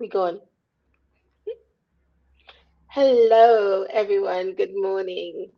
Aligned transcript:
We 0.00 0.08
gone. 0.08 0.40
Hello, 2.88 3.84
everyone. 3.84 4.54
Good 4.54 4.74
morning, 4.74 5.52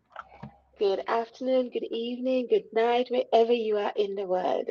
good 0.79 1.03
afternoon, 1.07 1.71
good 1.71 1.85
evening, 1.91 2.49
good 2.51 2.73
night, 2.73 3.09
wherever 3.11 3.53
you 3.53 3.79
are 3.79 3.93
in 3.97 4.15
the 4.17 4.27
world. 4.27 4.69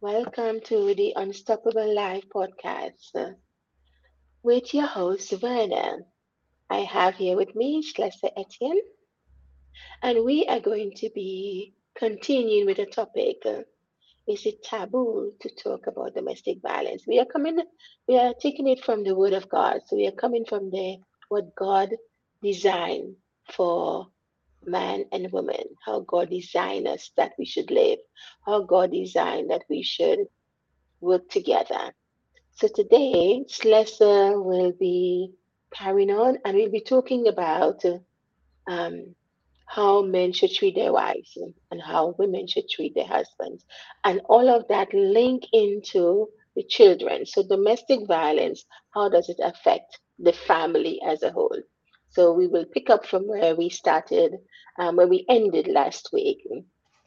Welcome 0.00 0.60
to 0.66 0.94
the 0.94 1.14
Unstoppable 1.16 1.94
Life 1.94 2.24
podcast 2.34 3.34
with 4.42 4.74
your 4.74 4.86
host, 4.86 5.32
Verna. 5.32 5.98
I 6.70 6.78
have 6.80 7.16
here 7.16 7.36
with 7.36 7.54
me 7.54 7.82
Slessor 7.82 8.30
Etienne, 8.36 8.80
and 10.02 10.24
we 10.24 10.46
are 10.46 10.60
going 10.60 10.92
to 10.96 11.10
be 11.14 11.74
continuing 11.96 12.66
with 12.66 12.78
a 12.78 12.86
topic 12.86 13.36
is 14.28 14.44
it 14.44 14.62
taboo 14.62 15.32
to 15.40 15.48
talk 15.50 15.86
about 15.86 16.14
domestic 16.14 16.58
violence? 16.62 17.04
We 17.06 17.18
are 17.18 17.24
coming, 17.24 17.58
we 18.06 18.18
are 18.18 18.34
taking 18.40 18.68
it 18.68 18.84
from 18.84 19.02
the 19.02 19.14
Word 19.14 19.32
of 19.32 19.48
God. 19.48 19.80
So 19.86 19.96
we 19.96 20.06
are 20.06 20.12
coming 20.12 20.44
from 20.44 20.70
the 20.70 20.98
what 21.28 21.54
God 21.54 21.94
designed 22.42 23.16
for 23.52 24.06
man 24.64 25.04
and 25.12 25.32
woman, 25.32 25.64
how 25.84 26.00
God 26.00 26.30
designed 26.30 26.86
us 26.86 27.10
that 27.16 27.32
we 27.38 27.46
should 27.46 27.70
live, 27.70 27.98
how 28.44 28.62
God 28.62 28.92
designed 28.92 29.50
that 29.50 29.62
we 29.70 29.82
should 29.82 30.20
work 31.00 31.28
together. 31.30 31.92
So 32.54 32.68
today, 32.68 33.44
lesson 33.64 34.44
will 34.44 34.72
be 34.72 35.32
carrying 35.72 36.10
on, 36.10 36.38
and 36.44 36.56
we'll 36.56 36.70
be 36.70 36.80
talking 36.80 37.28
about 37.28 37.82
um, 38.66 39.14
how 39.68 40.02
men 40.02 40.32
should 40.32 40.50
treat 40.50 40.74
their 40.74 40.92
wives 40.92 41.36
and 41.70 41.80
how 41.82 42.14
women 42.18 42.46
should 42.46 42.68
treat 42.68 42.94
their 42.94 43.06
husbands. 43.06 43.64
And 44.04 44.20
all 44.28 44.48
of 44.48 44.66
that 44.68 44.92
link 44.94 45.44
into 45.52 46.28
the 46.56 46.64
children. 46.64 47.26
So, 47.26 47.42
domestic 47.46 48.00
violence, 48.08 48.64
how 48.94 49.08
does 49.08 49.28
it 49.28 49.38
affect 49.42 49.98
the 50.18 50.32
family 50.32 51.00
as 51.06 51.22
a 51.22 51.30
whole? 51.30 51.60
So, 52.10 52.32
we 52.32 52.46
will 52.48 52.64
pick 52.64 52.90
up 52.90 53.06
from 53.06 53.28
where 53.28 53.54
we 53.54 53.68
started, 53.68 54.32
um, 54.78 54.96
where 54.96 55.06
we 55.08 55.26
ended 55.28 55.68
last 55.68 56.10
week. 56.12 56.38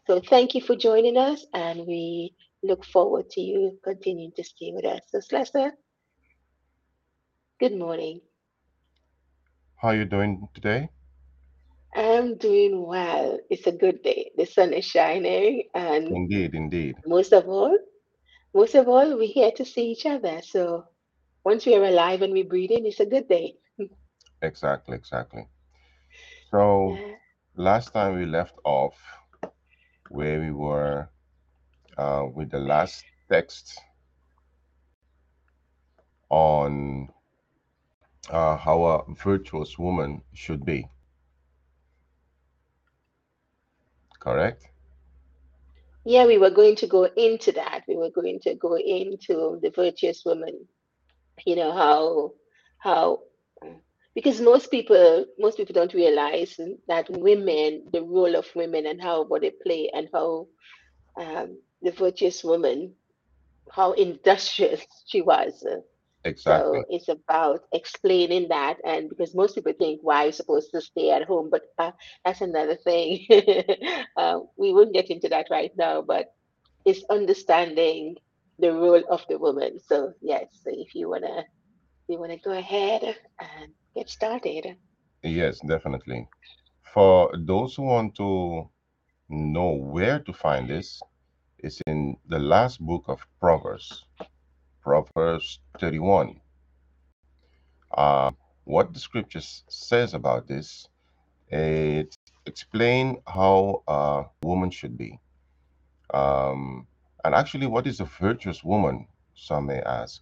So, 0.07 0.21
thank 0.21 0.55
you 0.55 0.61
for 0.61 0.75
joining 0.75 1.17
us, 1.17 1.45
and 1.53 1.85
we 1.87 2.35
look 2.63 2.85
forward 2.85 3.29
to 3.31 3.41
you 3.41 3.79
continuing 3.83 4.31
to 4.37 4.43
stay 4.43 4.71
with 4.73 4.85
us. 4.85 5.01
So, 5.09 5.19
Slessor, 5.19 5.71
good 7.59 7.75
morning. 7.77 8.21
How 9.77 9.89
are 9.89 9.95
you 9.95 10.05
doing 10.05 10.47
today? 10.53 10.89
I'm 11.95 12.37
doing 12.37 12.85
well. 12.85 13.39
It's 13.49 13.67
a 13.67 13.71
good 13.71 14.01
day. 14.03 14.31
The 14.37 14.45
sun 14.45 14.73
is 14.73 14.85
shining, 14.85 15.69
and 15.73 16.17
Indeed, 16.17 16.53
indeed. 16.53 16.97
most 17.05 17.31
of 17.33 17.47
all, 17.49 17.77
most 18.53 18.75
of 18.75 18.87
all, 18.87 19.17
we're 19.17 19.27
here 19.27 19.51
to 19.51 19.65
see 19.65 19.91
each 19.91 20.05
other. 20.05 20.41
So 20.41 20.85
once 21.43 21.65
we 21.65 21.75
are 21.75 21.83
alive 21.83 22.21
and 22.21 22.33
we're 22.33 22.45
breathing, 22.45 22.85
it's 22.85 22.99
a 22.99 23.05
good 23.05 23.27
day. 23.27 23.55
Exactly, 24.41 24.95
exactly. 24.95 25.47
So 26.51 26.99
Yeah. 26.99 27.15
last 27.55 27.93
time 27.93 28.15
we 28.15 28.25
left 28.25 28.55
off 28.63 28.95
where 30.09 30.39
we 30.39 30.51
were 30.51 31.09
uh, 31.97 32.25
with 32.33 32.51
the 32.51 32.59
last 32.59 33.05
text 33.29 33.79
on 36.29 37.09
uh, 38.29 38.57
how 38.57 38.83
a 38.83 39.13
virtuous 39.13 39.77
woman 39.77 40.21
should 40.33 40.65
be, 40.65 40.87
correct? 44.21 44.67
Yeah, 46.05 46.25
we 46.25 46.37
were 46.37 46.49
going 46.49 46.75
to 46.77 46.87
go 46.87 47.05
into 47.05 47.51
that. 47.53 47.81
We 47.87 47.95
were 47.95 48.09
going 48.09 48.39
to 48.41 48.55
go 48.55 48.75
into 48.75 49.59
the 49.61 49.71
virtuous 49.75 50.23
woman. 50.25 50.67
You 51.45 51.55
know 51.55 51.71
how 51.71 52.31
how 52.79 53.19
because 54.15 54.41
most 54.41 54.71
people 54.71 55.25
most 55.39 55.57
people 55.57 55.73
don't 55.73 55.93
realize 55.93 56.59
that 56.87 57.09
women, 57.09 57.85
the 57.91 58.01
role 58.01 58.35
of 58.35 58.47
women 58.55 58.85
and 58.85 59.01
how 59.01 59.23
what 59.23 59.41
they 59.41 59.51
play 59.63 59.89
and 59.93 60.09
how 60.13 60.47
um, 61.17 61.57
the 61.81 61.91
virtuous 61.91 62.43
woman 62.43 62.93
how 63.71 63.93
industrious 63.93 64.81
she 65.05 65.21
was. 65.21 65.65
So 66.35 66.83
Exactly. 66.83 66.85
it's 66.89 67.07
about 67.09 67.61
explaining 67.71 68.47
that, 68.49 68.77
and 68.85 69.09
because 69.09 69.35
most 69.35 69.55
people 69.55 69.73
think 69.77 69.99
why 70.01 70.23
you're 70.23 70.31
supposed 70.31 70.71
to 70.71 70.81
stay 70.81 71.11
at 71.11 71.23
home, 71.25 71.49
but 71.49 71.63
uh, 71.77 71.91
that's 72.25 72.41
another 72.41 72.75
thing. 72.75 73.25
uh, 74.17 74.39
we 74.57 74.73
won't 74.73 74.93
get 74.93 75.09
into 75.09 75.29
that 75.29 75.47
right 75.51 75.71
now, 75.77 76.01
but 76.01 76.27
it's 76.85 77.03
understanding 77.09 78.15
the 78.59 78.71
role 78.73 79.03
of 79.09 79.25
the 79.29 79.37
woman. 79.37 79.79
So 79.79 80.13
yes, 80.21 80.47
so 80.63 80.71
if 80.73 80.95
you 80.95 81.09
wanna, 81.09 81.45
you 82.07 82.19
wanna 82.19 82.37
go 82.37 82.51
ahead 82.51 83.03
and 83.39 83.73
get 83.95 84.09
started. 84.09 84.77
Yes, 85.23 85.59
definitely. 85.61 86.27
For 86.93 87.31
those 87.37 87.75
who 87.75 87.83
want 87.83 88.15
to 88.15 88.69
know 89.29 89.71
where 89.71 90.19
to 90.19 90.33
find 90.33 90.69
this, 90.69 91.03
it's 91.57 91.81
in 91.87 92.17
the 92.25 92.39
last 92.39 92.79
book 92.79 93.05
of 93.07 93.27
Proverbs, 93.39 94.05
Proverbs 94.83 95.59
31. 95.79 96.39
Um, 97.97 98.37
what 98.65 98.93
the 98.93 98.99
scriptures 98.99 99.63
says 99.69 100.13
about 100.13 100.47
this 100.47 100.87
It 101.49 102.15
explain 102.45 103.21
how 103.27 103.83
a 103.87 104.25
woman 104.43 104.71
should 104.71 104.97
be. 104.97 105.19
Um, 106.13 106.87
and 107.25 107.35
actually, 107.35 107.67
what 107.67 107.87
is 107.87 107.99
a 107.99 108.05
virtuous 108.05 108.63
woman? 108.63 109.07
Some 109.35 109.67
may 109.67 109.81
ask. 109.81 110.21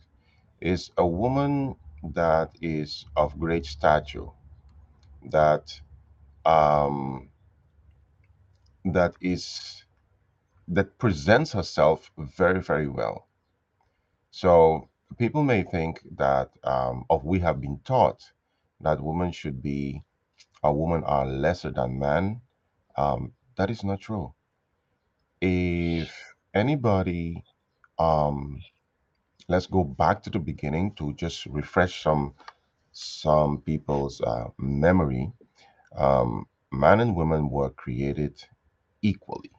Is 0.62 0.92
a 0.98 1.08
woman 1.08 1.76
that 2.04 2.52
is 2.62 3.06
of 3.16 3.40
great 3.40 3.66
stature, 3.66 4.28
that 5.32 5.80
um, 6.46 7.30
that 8.86 9.16
is 9.22 9.86
that 10.70 10.98
presents 11.00 11.54
herself 11.54 12.12
very, 12.18 12.62
very 12.62 12.90
well. 12.90 13.29
So 14.32 14.90
people 15.18 15.44
may 15.44 15.64
think 15.64 16.02
that, 16.18 16.50
um, 16.64 17.06
or 17.10 17.20
we 17.24 17.40
have 17.40 17.62
been 17.62 17.80
taught 17.84 18.32
that 18.82 19.02
women 19.02 19.32
should 19.32 19.62
be, 19.62 20.04
a 20.64 20.74
woman 20.74 21.04
are 21.06 21.26
lesser 21.26 21.72
than 21.72 22.00
men. 22.00 22.42
Um, 22.98 23.34
that 23.58 23.70
is 23.70 23.84
not 23.84 24.02
true 24.02 24.34
if 25.42 26.12
anybody 26.54 27.44
um 28.00 28.62
let's 29.48 29.68
go 29.68 29.84
back 29.84 30.22
to 30.24 30.30
the 30.30 30.40
beginning 30.40 30.94
to 30.96 31.14
just 31.14 31.46
refresh 31.48 32.04
some 32.04 32.34
some 32.92 33.60
people's 33.62 34.22
uh, 34.22 34.50
memory 34.58 35.32
um 35.98 36.46
man 36.72 37.00
and 37.02 37.16
women 37.16 37.50
were 37.50 37.70
created 37.72 38.34
equally 39.02 39.52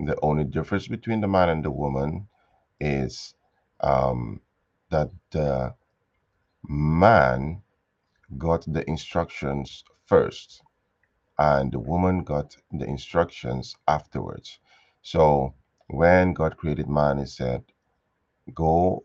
the 0.00 0.18
only 0.22 0.44
difference 0.44 0.88
between 0.88 1.20
the 1.20 1.28
man 1.28 1.48
and 1.48 1.64
the 1.64 1.70
woman 1.70 2.26
is 2.80 3.34
um 3.82 4.40
that 4.90 5.10
the 5.30 5.74
man 6.68 7.62
got 8.38 8.64
the 8.72 8.88
instructions 8.88 9.84
first 10.06 10.62
and 11.38 11.72
the 11.72 11.78
woman 11.80 12.24
got 12.24 12.56
the 12.72 12.86
instructions 12.86 13.76
afterwards. 13.88 14.58
So 15.02 15.54
when 15.88 16.34
god 16.34 16.56
created 16.56 16.88
man 16.88 17.18
he 17.18 17.26
said 17.26 17.64
Go 18.54 19.04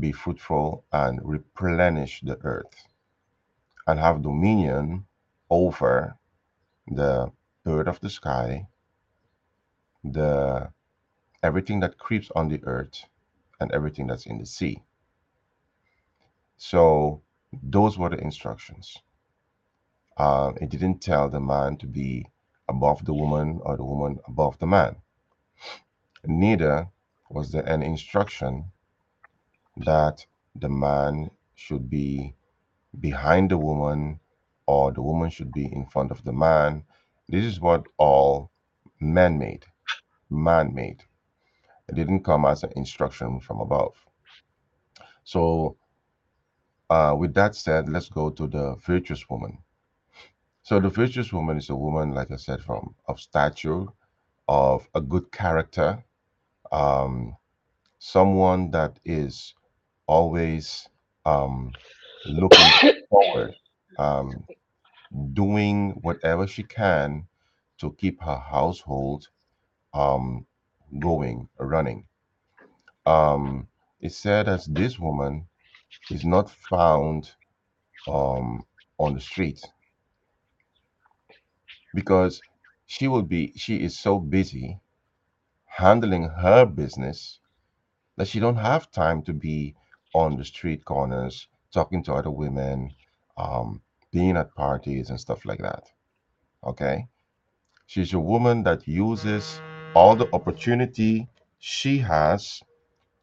be 0.00 0.12
fruitful 0.12 0.84
and 0.92 1.20
replenish 1.24 2.20
the 2.22 2.38
earth 2.44 2.86
and 3.86 3.98
have 3.98 4.22
dominion 4.22 5.06
over 5.50 6.16
the 6.88 7.32
bird 7.64 7.88
of 7.88 8.00
the 8.00 8.10
sky, 8.10 8.68
the 10.04 10.70
everything 11.42 11.80
that 11.80 11.98
creeps 11.98 12.30
on 12.36 12.48
the 12.48 12.62
earth 12.64 13.04
and 13.62 13.72
everything 13.72 14.06
that's 14.06 14.26
in 14.26 14.38
the 14.38 14.46
sea. 14.46 14.82
So 16.56 17.22
those 17.62 17.98
were 17.98 18.10
the 18.10 18.18
instructions. 18.18 18.96
Uh, 20.16 20.52
it 20.60 20.68
didn't 20.70 21.00
tell 21.00 21.28
the 21.28 21.40
man 21.40 21.76
to 21.78 21.86
be 21.86 22.26
above 22.68 23.04
the 23.04 23.14
woman 23.14 23.60
or 23.62 23.76
the 23.76 23.84
woman 23.84 24.18
above 24.26 24.58
the 24.58 24.66
man. 24.66 24.96
Neither 26.24 26.88
was 27.30 27.50
there 27.50 27.68
any 27.68 27.86
instruction 27.86 28.70
that 29.78 30.26
the 30.54 30.68
man 30.68 31.30
should 31.54 31.88
be 31.88 32.34
behind 33.00 33.50
the 33.50 33.58
woman 33.58 34.20
or 34.66 34.92
the 34.92 35.02
woman 35.02 35.30
should 35.30 35.52
be 35.52 35.64
in 35.64 35.86
front 35.86 36.10
of 36.10 36.22
the 36.24 36.32
man. 36.32 36.84
This 37.28 37.44
is 37.44 37.60
what 37.60 37.86
all 37.96 38.50
man 39.00 39.38
made, 39.38 39.64
man 40.30 40.74
made. 40.74 41.02
It 41.92 41.96
didn't 41.96 42.24
come 42.24 42.46
as 42.46 42.62
an 42.62 42.72
instruction 42.74 43.38
from 43.38 43.60
above. 43.60 43.94
So, 45.24 45.76
uh, 46.88 47.14
with 47.18 47.34
that 47.34 47.54
said, 47.54 47.86
let's 47.86 48.08
go 48.08 48.30
to 48.30 48.46
the 48.46 48.76
virtuous 48.76 49.28
woman. 49.28 49.58
So, 50.62 50.80
the 50.80 50.88
virtuous 50.88 51.34
woman 51.34 51.58
is 51.58 51.68
a 51.68 51.76
woman, 51.76 52.12
like 52.14 52.30
I 52.30 52.36
said, 52.36 52.62
from 52.62 52.94
of 53.08 53.20
stature, 53.20 53.84
of 54.48 54.88
a 54.94 55.02
good 55.02 55.30
character, 55.32 56.02
um, 56.72 57.36
someone 57.98 58.70
that 58.70 58.98
is 59.04 59.54
always 60.06 60.88
um, 61.26 61.72
looking 62.24 62.94
forward, 63.10 63.54
um, 63.98 64.44
doing 65.34 65.90
whatever 66.00 66.46
she 66.46 66.62
can 66.62 67.26
to 67.76 67.92
keep 67.98 68.22
her 68.22 68.38
household 68.38 69.28
um, 69.92 70.46
going, 71.00 71.48
running. 71.58 72.06
Um, 73.06 73.68
it 74.00 74.12
said 74.12 74.46
that 74.46 74.64
this 74.68 74.98
woman 74.98 75.46
is 76.10 76.24
not 76.24 76.50
found 76.50 77.32
um, 78.08 78.64
on 78.98 79.14
the 79.14 79.20
street. 79.20 79.60
Because 81.94 82.42
she 82.86 83.08
will 83.08 83.22
be 83.22 83.52
she 83.56 83.76
is 83.76 83.98
so 83.98 84.18
busy 84.18 84.80
handling 85.66 86.28
her 86.28 86.66
business 86.66 87.40
that 88.16 88.28
she 88.28 88.40
don't 88.40 88.56
have 88.56 88.90
time 88.90 89.22
to 89.22 89.32
be 89.32 89.74
on 90.14 90.36
the 90.36 90.44
street 90.44 90.84
corners 90.84 91.48
talking 91.72 92.02
to 92.04 92.12
other 92.14 92.30
women 92.30 92.94
um, 93.36 93.82
being 94.12 94.36
at 94.36 94.54
parties 94.54 95.10
and 95.10 95.18
stuff 95.18 95.44
like 95.46 95.60
that. 95.60 95.84
Okay? 96.64 97.06
She's 97.86 98.12
a 98.12 98.20
woman 98.20 98.62
that 98.64 98.86
uses 98.86 99.62
all 99.94 100.16
the 100.16 100.28
opportunity 100.32 101.28
she 101.58 101.98
has 101.98 102.62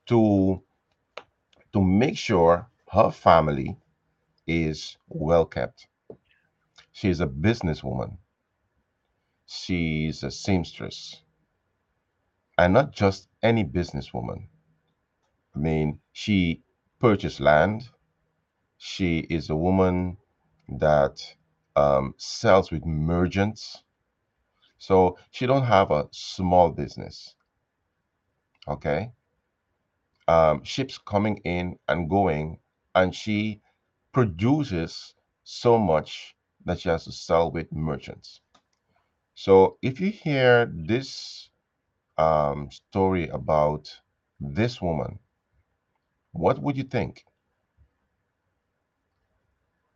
to 0.08 0.62
to 1.74 1.82
make 1.82 2.18
sure 2.18 2.68
her 2.92 3.12
family 3.12 3.78
is 4.48 4.98
well 5.10 5.46
kept 5.46 5.88
she's 6.92 7.22
a 7.22 7.28
businesswoman 7.28 8.18
she's 9.48 10.24
a 10.24 10.32
seamstress 10.32 11.22
and 12.58 12.74
not 12.74 12.92
just 12.94 13.28
any 13.44 13.64
businesswoman 13.64 14.48
I 15.56 15.60
mean, 15.60 16.00
she 16.14 16.64
purchased 17.00 17.40
land. 17.42 17.90
She 18.78 19.20
is 19.20 19.50
a 19.50 19.56
woman 19.56 20.18
that 20.70 21.22
um, 21.76 22.16
sells 22.18 22.72
with 22.72 22.86
merchants. 22.86 23.84
So 24.80 25.18
she 25.32 25.46
don't 25.46 25.66
have 25.66 25.92
a 25.92 26.08
small 26.12 26.72
business. 26.72 27.36
Okay. 28.68 29.12
Um, 30.28 30.64
ships 30.64 30.98
coming 30.98 31.38
in 31.44 31.78
and 31.88 32.10
going, 32.10 32.60
and 32.96 33.14
she 33.14 33.62
produces 34.14 35.14
so 35.44 35.78
much 35.78 36.36
that 36.66 36.80
she 36.80 36.90
has 36.90 37.04
to 37.06 37.12
sell 37.12 37.52
with 37.52 37.72
merchants. 37.72 38.42
So 39.36 39.78
if 39.82 40.00
you 40.00 40.12
hear 40.12 40.72
this 40.74 41.50
um, 42.18 42.70
story 42.72 43.28
about 43.30 43.90
this 44.40 44.82
woman, 44.82 45.20
what 46.32 46.60
would 46.60 46.78
you 46.78 46.84
think? 46.84 47.24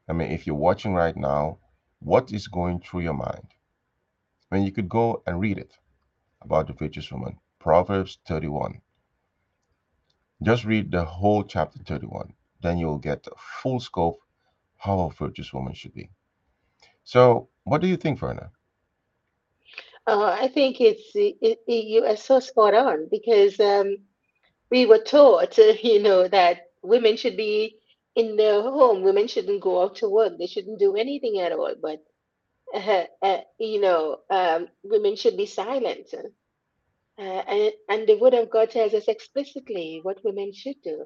I 0.10 0.14
mean, 0.14 0.32
if 0.32 0.46
you're 0.46 0.56
watching 0.56 0.94
right 0.94 1.16
now, 1.16 1.60
what 2.00 2.32
is 2.34 2.48
going 2.48 2.82
through 2.82 3.02
your 3.02 3.14
mind? 3.14 3.48
Mean, 4.54 4.66
you 4.66 4.72
could 4.72 4.88
go 4.88 5.24
and 5.26 5.40
read 5.40 5.58
it 5.58 5.72
about 6.44 6.68
the 6.68 6.74
virtuous 6.74 7.12
woman, 7.12 7.40
Proverbs 7.58 8.20
31. 8.28 8.82
Just 10.44 10.64
read 10.64 10.92
the 10.92 11.04
whole 11.04 11.44
chapter 11.44 11.80
31. 11.80 12.32
Then 12.62 12.78
you'll 12.78 13.00
get 13.00 13.24
the 13.24 13.32
full 13.36 13.80
scope 13.80 14.20
how 14.78 15.00
a 15.00 15.10
virtuous 15.10 15.52
woman 15.54 15.74
should 15.74 15.96
be. 15.96 16.12
So, 17.04 17.50
what 17.64 17.82
do 17.82 17.88
you 17.88 17.98
think, 17.98 18.20
Verna? 18.20 18.52
Uh, 20.06 20.38
I 20.40 20.50
think 20.50 20.80
it's 20.80 21.16
it, 21.16 21.36
it, 21.42 21.60
you 21.68 22.06
are 22.06 22.16
so 22.16 22.40
spot 22.40 22.76
on 22.76 23.08
because 23.10 23.60
um, 23.60 23.98
we 24.70 24.86
were 24.86 25.00
taught, 25.00 25.58
you 25.84 26.00
know, 26.00 26.28
that 26.28 26.68
women 26.84 27.18
should 27.18 27.38
be 27.38 27.78
in 28.16 28.36
their 28.36 28.62
home. 28.62 29.02
Women 29.02 29.28
shouldn't 29.28 29.62
go 29.62 29.82
out 29.82 29.96
to 29.96 30.10
work. 30.10 30.38
They 30.38 30.46
shouldn't 30.46 30.78
do 30.78 30.96
anything 30.96 31.40
at 31.40 31.54
all. 31.54 31.74
But 31.82 32.04
uh, 32.88 33.06
uh, 33.22 33.42
you 33.60 33.82
know, 33.82 34.20
um, 34.30 34.70
women 34.84 35.16
should 35.16 35.38
be 35.38 35.46
silent. 35.46 36.14
Uh, 37.18 37.22
and 37.22 37.74
and 37.90 38.08
the 38.08 38.18
Word 38.18 38.34
of 38.34 38.50
God 38.50 38.72
tells 38.72 38.94
us 38.94 39.08
explicitly 39.08 40.00
what 40.04 40.24
women 40.24 40.54
should 40.54 40.82
do. 40.84 41.06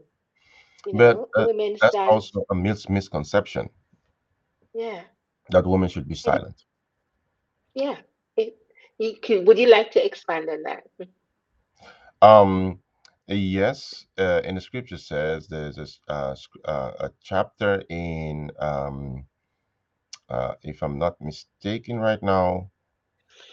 You 0.86 0.94
But 0.94 1.18
know, 1.18 1.30
uh, 1.38 1.48
women 1.48 1.78
that's 1.82 1.98
stand. 1.98 2.08
also 2.08 2.44
a 2.50 2.56
mis- 2.56 2.90
misconception 2.90 3.70
Yeah, 4.74 5.04
that 5.50 5.66
women 5.68 5.90
should 5.90 6.08
be 6.08 6.16
silent. 6.16 6.66
yeah. 7.74 7.98
It, 8.38 8.58
you 8.98 9.16
can, 9.22 9.46
would 9.46 9.58
you 9.60 9.68
like 9.70 9.92
to 9.92 10.06
expand 10.06 10.50
on 10.50 10.64
that? 10.64 10.84
Um, 12.22 12.80
yes, 13.28 14.06
uh, 14.18 14.42
in 14.44 14.56
the 14.56 14.62
scripture 14.62 14.98
says 14.98 15.48
there's 15.48 15.76
this, 15.76 16.00
uh, 16.08 16.36
uh, 16.66 16.92
a 17.00 17.12
chapter 17.22 17.84
in, 17.90 18.52
um, 18.60 19.26
uh, 20.30 20.56
if 20.64 20.82
I'm 20.84 20.98
not 21.00 21.20
mistaken 21.22 22.00
right 22.00 22.22
now, 22.22 22.72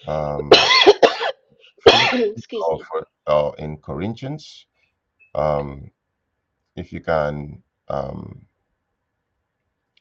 um, 0.07 0.51
Excuse 2.37 2.69
or, 2.69 2.79
me. 2.79 2.85
for, 2.91 3.07
or 3.27 3.57
in 3.59 3.79
Corinthians. 3.79 4.67
Um, 5.35 5.91
if 6.77 6.93
you 6.93 7.01
can, 7.01 7.63
um, 7.89 8.47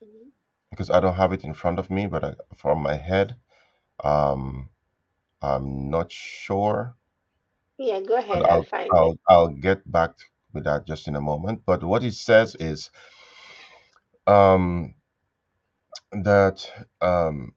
Mhm. 0.01 0.31
because 0.71 0.89
I 0.89 0.99
don't 0.99 1.15
have 1.15 1.33
it 1.33 1.43
in 1.43 1.53
front 1.53 1.79
of 1.79 1.89
me, 1.89 2.07
but 2.07 2.23
I, 2.23 2.33
from 2.57 2.81
my 2.81 2.95
head, 2.95 3.35
um, 4.03 4.69
I'm 5.41 5.89
not 5.89 6.11
sure, 6.11 6.95
Yeah, 7.77 8.01
go 8.01 8.17
but 8.31 8.41
ahead. 8.41 8.45
I'll 8.49 8.63
I'll 8.63 8.63
find. 8.63 8.89
I'll 8.91 9.17
I'll 9.29 9.47
get 9.49 9.89
back 9.91 10.11
with 10.53 10.63
that 10.65 10.85
just 10.87 11.07
in 11.07 11.15
a 11.15 11.21
moment. 11.21 11.61
But 11.65 11.83
what 11.83 12.03
it 12.03 12.13
says 12.13 12.55
is 12.59 12.89
um, 14.27 14.95
that 16.23 16.71
um, 17.01 17.53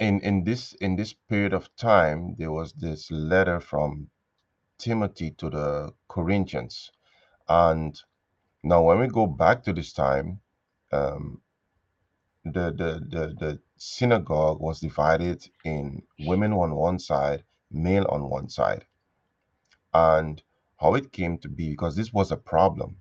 in 0.00 0.20
in 0.20 0.44
this 0.44 0.74
in 0.74 0.96
this 0.96 1.14
period 1.28 1.52
of 1.54 1.74
time, 1.76 2.36
there 2.38 2.52
was 2.52 2.72
this 2.74 3.10
letter 3.10 3.60
from 3.60 4.10
Timothy 4.78 5.32
to 5.32 5.50
the 5.50 5.94
Corinthians, 6.08 6.90
and 7.48 8.00
now 8.62 8.82
when 8.82 9.00
we 9.00 9.08
go 9.08 9.26
back 9.26 9.64
to 9.64 9.72
this 9.72 9.92
time. 9.92 10.40
Um, 10.92 11.40
the, 12.44 12.72
the 12.72 13.00
the 13.10 13.34
the 13.40 13.60
synagogue 13.78 14.60
was 14.60 14.80
divided 14.80 15.48
in 15.64 16.02
women 16.20 16.52
on 16.52 16.74
one 16.74 16.98
side, 16.98 17.44
male 17.70 18.06
on 18.10 18.28
one 18.30 18.48
side, 18.48 18.84
and 19.94 20.42
how 20.80 20.94
it 20.94 21.12
came 21.12 21.38
to 21.38 21.48
be 21.48 21.70
because 21.70 21.96
this 21.96 22.12
was 22.12 22.32
a 22.32 22.36
problem. 22.36 22.96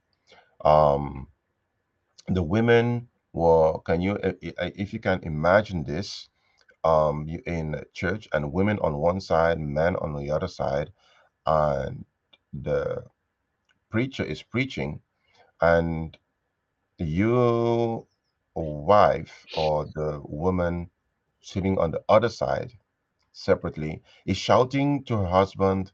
Um, 0.63 1.27
the 2.27 2.43
women 2.43 3.09
were 3.33 3.79
can 3.81 4.01
you 4.01 4.17
if 4.41 4.93
you 4.93 4.99
can 4.99 5.21
imagine 5.23 5.83
this 5.83 6.29
um 6.83 7.27
you 7.27 7.41
in 7.47 7.83
church 7.93 8.27
and 8.33 8.53
women 8.53 8.79
on 8.81 8.95
one 8.97 9.21
side, 9.21 9.59
men 9.59 9.95
on 9.97 10.13
the 10.15 10.31
other 10.31 10.47
side, 10.49 10.91
and 11.45 12.05
the 12.53 13.03
preacher 13.91 14.23
is 14.23 14.43
preaching 14.43 15.01
and 15.61 16.17
your 16.99 18.05
wife 18.55 19.45
or 19.57 19.85
the 19.95 20.21
woman 20.25 20.89
sitting 21.41 21.77
on 21.79 21.91
the 21.91 22.03
other 22.09 22.29
side 22.29 22.73
separately 23.33 24.01
is 24.25 24.37
shouting 24.37 25.03
to 25.05 25.17
her 25.17 25.25
husband, 25.27 25.91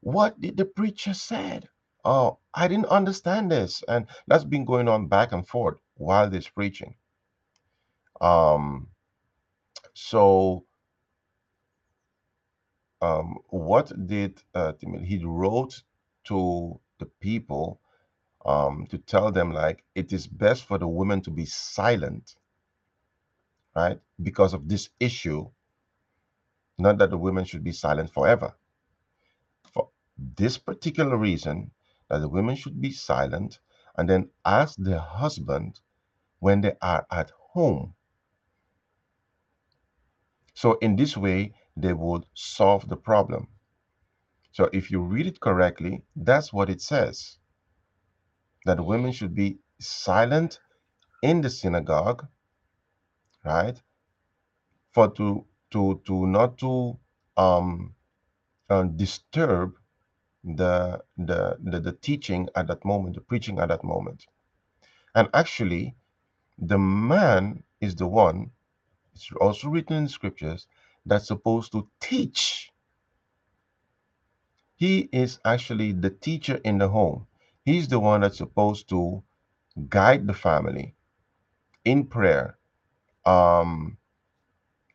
What 0.00 0.40
did 0.40 0.56
the 0.56 0.66
preacher 0.66 1.14
said? 1.14 1.68
Oh, 2.04 2.38
I 2.54 2.68
didn't 2.68 2.86
understand 2.86 3.50
this. 3.52 3.82
And 3.88 4.06
that's 4.28 4.44
been 4.44 4.64
going 4.64 4.88
on 4.88 5.08
back 5.08 5.32
and 5.32 5.46
forth 5.46 5.78
while 5.96 6.30
this 6.30 6.48
preaching. 6.48 6.96
Um, 8.20 8.88
so 9.94 10.64
um, 13.02 13.38
what 13.50 13.92
did 14.06 14.42
uh? 14.54 14.72
He 15.02 15.18
wrote 15.24 15.82
to 16.26 16.80
the 16.98 17.06
people 17.20 17.80
um, 18.46 18.86
to 18.90 18.98
tell 18.98 19.32
them 19.32 19.52
like 19.52 19.84
it 19.94 20.12
is 20.12 20.26
best 20.26 20.64
for 20.66 20.78
the 20.78 20.88
women 20.88 21.22
to 21.22 21.30
be 21.30 21.46
silent, 21.46 22.36
right? 23.76 24.00
Because 24.22 24.54
of 24.54 24.68
this 24.68 24.90
issue, 25.00 25.48
not 26.78 26.98
that 26.98 27.10
the 27.10 27.18
women 27.18 27.44
should 27.44 27.64
be 27.64 27.72
silent 27.72 28.12
forever. 28.12 28.54
for 29.74 29.90
this 30.18 30.58
particular 30.58 31.16
reason 31.16 31.70
that 32.08 32.20
the 32.20 32.28
women 32.28 32.56
should 32.56 32.80
be 32.80 32.92
silent 32.92 33.60
and 33.96 34.08
then 34.08 34.30
ask 34.44 34.76
their 34.78 35.00
husband 35.00 35.80
when 36.40 36.60
they 36.60 36.74
are 36.82 37.06
at 37.10 37.32
home. 37.52 37.94
So, 40.54 40.74
in 40.80 40.96
this 40.96 41.16
way, 41.16 41.54
they 41.76 41.92
would 41.92 42.24
solve 42.34 42.88
the 42.88 42.96
problem. 42.96 43.48
So, 44.52 44.68
if 44.72 44.90
you 44.90 45.00
read 45.02 45.26
it 45.26 45.40
correctly, 45.40 46.02
that's 46.16 46.52
what 46.52 46.70
it 46.70 46.80
says 46.82 47.38
that 48.66 48.84
women 48.84 49.12
should 49.12 49.34
be 49.34 49.58
silent 49.80 50.60
in 51.22 51.40
the 51.42 51.50
synagogue, 51.50 52.26
right? 53.44 53.80
For 54.92 55.10
to 55.12 55.46
to 55.72 56.02
to 56.06 56.26
not 56.26 56.58
to 56.58 56.98
um, 57.36 57.94
uh, 58.70 58.84
disturb 58.84 59.74
the, 60.44 61.02
the 61.18 61.58
the 61.62 61.80
the 61.80 61.92
teaching 61.92 62.48
at 62.56 62.68
that 62.68 62.84
moment, 62.84 63.16
the 63.16 63.20
preaching 63.20 63.58
at 63.58 63.68
that 63.68 63.84
moment. 63.84 64.24
And 65.14 65.28
actually, 65.34 65.96
the 66.58 66.78
man 66.78 67.62
is 67.80 67.96
the 67.96 68.06
one, 68.06 68.50
it's 69.14 69.30
also 69.40 69.68
written 69.68 69.96
in 69.96 70.08
scriptures, 70.08 70.66
that's 71.06 71.28
supposed 71.28 71.72
to 71.72 71.88
teach. 72.00 72.72
He 74.76 75.08
is 75.12 75.38
actually 75.44 75.92
the 75.92 76.10
teacher 76.10 76.56
in 76.64 76.78
the 76.78 76.88
home. 76.88 77.26
He's 77.64 77.88
the 77.88 78.00
one 78.00 78.20
that's 78.22 78.38
supposed 78.38 78.88
to 78.90 79.22
guide 79.88 80.26
the 80.26 80.34
family 80.34 80.94
in 81.84 82.06
prayer, 82.06 82.58
um, 83.24 83.96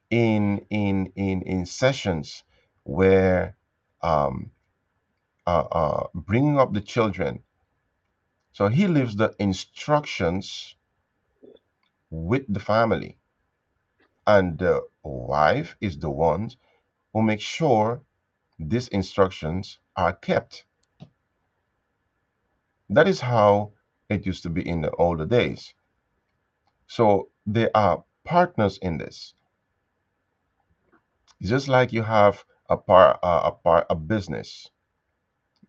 in 0.10 0.65
in 0.70 1.12
in 1.15 1.41
in 1.44 1.65
sessions 1.65 2.44
where 2.84 3.56
um, 4.01 4.51
uh, 5.48 5.65
uh, 5.72 6.08
bringing 6.13 6.60
up 6.60 6.74
the 6.74 6.82
children. 6.82 7.44
So 8.53 8.68
he 8.68 8.88
leaves 8.88 9.15
the 9.15 9.36
instructions 9.39 10.75
with 12.12 12.46
the 12.53 12.60
family, 12.60 13.18
and 14.27 14.60
the 14.60 14.82
wife 15.03 15.75
is 15.82 15.98
the 16.00 16.12
ones 16.12 16.58
who 17.13 17.22
make 17.24 17.41
sure 17.41 18.01
these 18.60 18.88
instructions 18.89 19.80
are 19.96 20.13
kept. 20.13 20.65
That 22.89 23.08
is 23.08 23.22
how 23.22 23.74
it 24.10 24.25
used 24.25 24.44
to 24.44 24.50
be 24.50 24.68
in 24.68 24.82
the 24.82 24.91
older 24.91 25.25
days. 25.25 25.74
So 26.88 27.30
they 27.48 27.72
are 27.72 28.03
partners 28.25 28.77
in 28.82 28.98
this. 28.98 29.34
Just 31.41 31.68
like 31.68 31.94
you 31.94 32.03
have 32.03 32.44
a 32.70 32.77
part, 32.77 33.20
uh, 33.24 33.41
a 33.46 33.51
part, 33.51 33.88
a 33.89 33.96
business, 33.96 34.70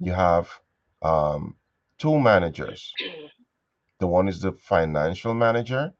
you 0.00 0.12
have 0.12 0.48
um, 1.02 1.56
two 1.98 2.18
managers. 2.20 2.92
The 4.00 4.06
one 4.06 4.28
is 4.28 4.40
the 4.40 4.52
financial 4.52 5.34
manager, 5.34 5.94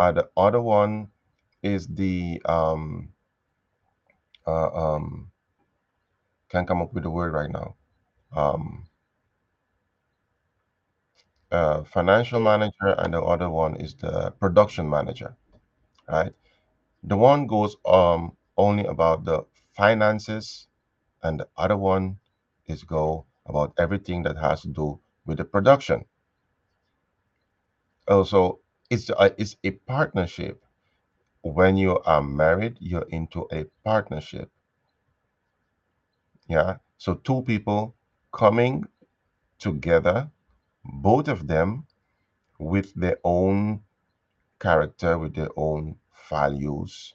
and 0.00 0.16
the 0.16 0.28
other 0.36 0.60
one 0.60 1.08
is 1.62 1.86
the 1.88 2.42
um, 2.46 3.10
uh, 4.46 4.70
um, 4.94 5.30
can't 6.50 6.68
come 6.68 6.82
up 6.82 6.92
with 6.94 7.04
the 7.04 7.10
word 7.10 7.32
right 7.34 7.50
now. 7.50 7.76
Um, 8.34 8.86
uh, 11.52 11.84
financial 11.84 12.40
manager, 12.40 12.94
and 12.98 13.14
the 13.14 13.22
other 13.22 13.50
one 13.50 13.76
is 13.76 13.94
the 13.96 14.32
production 14.40 14.88
manager, 14.90 15.36
right? 16.08 16.32
The 17.04 17.16
one 17.16 17.46
goes 17.46 17.76
um 17.86 18.36
only 18.58 18.86
about 18.86 19.24
the 19.24 19.44
finances, 19.76 20.68
and 21.22 21.40
the 21.40 21.48
other 21.56 21.76
one 21.76 22.18
is 22.66 22.84
go 22.84 23.26
about 23.46 23.74
everything 23.78 24.22
that 24.24 24.36
has 24.38 24.62
to 24.62 24.68
do 24.68 25.00
with 25.26 25.38
the 25.38 25.44
production. 25.44 26.04
Also, 28.08 28.60
it's 28.90 29.10
a, 29.10 29.34
it's 29.38 29.56
a 29.64 29.70
partnership. 29.72 30.64
When 31.42 31.76
you 31.76 32.00
are 32.00 32.22
married, 32.22 32.78
you're 32.80 33.08
into 33.10 33.48
a 33.52 33.64
partnership. 33.84 34.50
Yeah. 36.48 36.78
So 36.98 37.14
two 37.14 37.42
people 37.42 37.94
coming 38.32 38.84
together, 39.58 40.30
both 40.84 41.28
of 41.28 41.46
them 41.48 41.86
with 42.58 42.94
their 42.94 43.18
own 43.24 43.82
character, 44.60 45.18
with 45.18 45.34
their 45.34 45.50
own 45.56 45.98
values. 46.30 47.14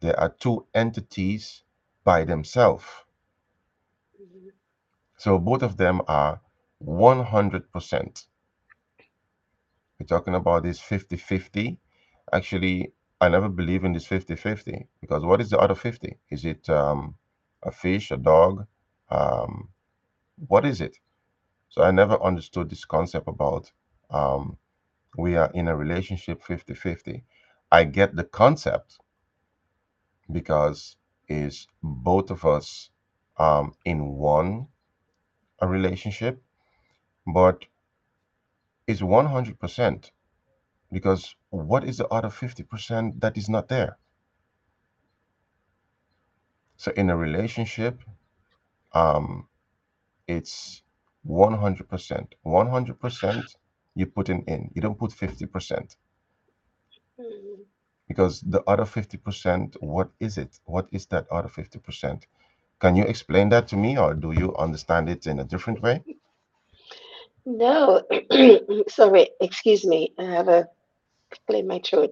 There 0.00 0.18
are 0.18 0.30
two 0.30 0.66
entities 0.72 1.62
by 2.02 2.24
themselves. 2.24 2.86
Mhm. 4.20 4.52
So 5.18 5.38
both 5.38 5.62
of 5.62 5.76
them 5.76 6.02
are 6.08 6.40
100%. 6.78 8.26
We're 9.98 10.06
talking 10.06 10.34
about 10.34 10.62
this 10.64 10.78
50 10.80 11.16
50. 11.16 11.78
Actually, 12.32 12.92
I 13.20 13.28
never 13.28 13.48
believe 13.48 13.84
in 13.84 13.92
this 13.92 14.06
50 14.06 14.36
50 14.36 14.88
because 15.00 15.24
what 15.24 15.40
is 15.40 15.50
the 15.50 15.58
other 15.58 15.74
50? 15.74 16.18
Is 16.30 16.44
it 16.44 16.68
um, 16.68 17.14
a 17.62 17.70
fish, 17.70 18.10
a 18.10 18.16
dog? 18.16 18.66
Um, 19.10 19.68
what 20.48 20.64
is 20.66 20.80
it? 20.80 20.96
So 21.68 21.82
I 21.82 21.90
never 21.90 22.22
understood 22.22 22.70
this 22.70 22.84
concept 22.84 23.28
about 23.28 23.70
um, 24.10 24.58
we 25.16 25.36
are 25.36 25.50
in 25.54 25.68
a 25.68 25.76
relationship 25.76 26.42
50 26.42 26.74
50. 26.74 27.24
I 27.72 27.84
get 27.84 28.14
the 28.16 28.24
concept 28.24 28.98
because 30.30 30.96
is 31.28 31.66
both 31.82 32.30
of 32.30 32.44
us 32.44 32.90
um, 33.38 33.72
in 33.84 34.06
one 34.06 34.68
a 35.60 35.66
relationship, 35.66 36.42
but 37.26 37.64
it's 38.86 39.02
100% 39.02 40.12
because 40.92 41.34
what 41.50 41.84
is 41.84 41.98
the 41.98 42.08
other 42.08 42.30
50% 42.30 43.20
that 43.20 43.36
is 43.36 43.48
not 43.48 43.68
there? 43.68 43.98
So 46.76 46.92
in 46.92 47.10
a 47.10 47.16
relationship, 47.16 48.00
um, 48.92 49.48
it's 50.28 50.82
100%. 51.24 52.34
100% 52.44 53.56
you 53.94 54.06
put 54.06 54.28
in 54.28 54.42
in. 54.44 54.70
You 54.74 54.82
don't 54.82 54.98
put 54.98 55.12
50% 55.12 55.96
Mhm. 57.18 57.64
because 58.08 58.40
the 58.42 58.62
other 58.66 58.84
50%, 58.84 59.76
what 59.80 60.10
is 60.20 60.38
it? 60.38 60.58
What 60.64 60.88
is 60.92 61.06
that 61.06 61.28
other 61.30 61.48
50%? 61.48 62.26
Can 62.80 62.96
you 62.96 63.04
explain 63.04 63.48
that 63.50 63.68
to 63.68 63.76
me 63.76 63.98
or 63.98 64.14
do 64.14 64.32
you 64.32 64.54
understand 64.56 65.08
it 65.08 65.26
in 65.26 65.38
a 65.40 65.44
different 65.44 65.82
way? 65.82 66.04
No, 67.46 68.02
sorry, 68.88 69.30
excuse 69.40 69.86
me. 69.86 70.12
I 70.18 70.24
have 70.24 70.48
a 70.48 70.68
in 71.50 71.66
my 71.66 71.80
throat. 71.84 72.10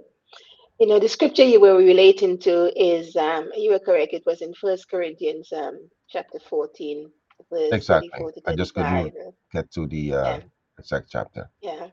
You 0.80 0.88
know, 0.88 0.98
the 0.98 1.08
scripture 1.08 1.44
you 1.44 1.60
were 1.60 1.76
relating 1.76 2.38
to 2.40 2.72
is, 2.80 3.16
um, 3.16 3.50
you 3.56 3.72
were 3.72 3.78
correct, 3.78 4.12
it 4.12 4.24
was 4.26 4.42
in 4.42 4.54
First 4.54 4.90
Corinthians 4.90 5.52
um, 5.52 5.88
chapter 6.10 6.38
14, 6.38 7.10
verse 7.50 7.70
Exactly. 7.72 8.10
to 8.20 8.40
I 8.46 8.56
just 8.56 8.74
couldn't 8.74 9.14
get 9.52 9.70
to 9.72 9.86
the 9.86 10.14
uh, 10.14 10.24
Yeah, 10.24 10.40
exact 10.78 11.10
chapter. 11.10 11.50
yeah, 11.62 11.86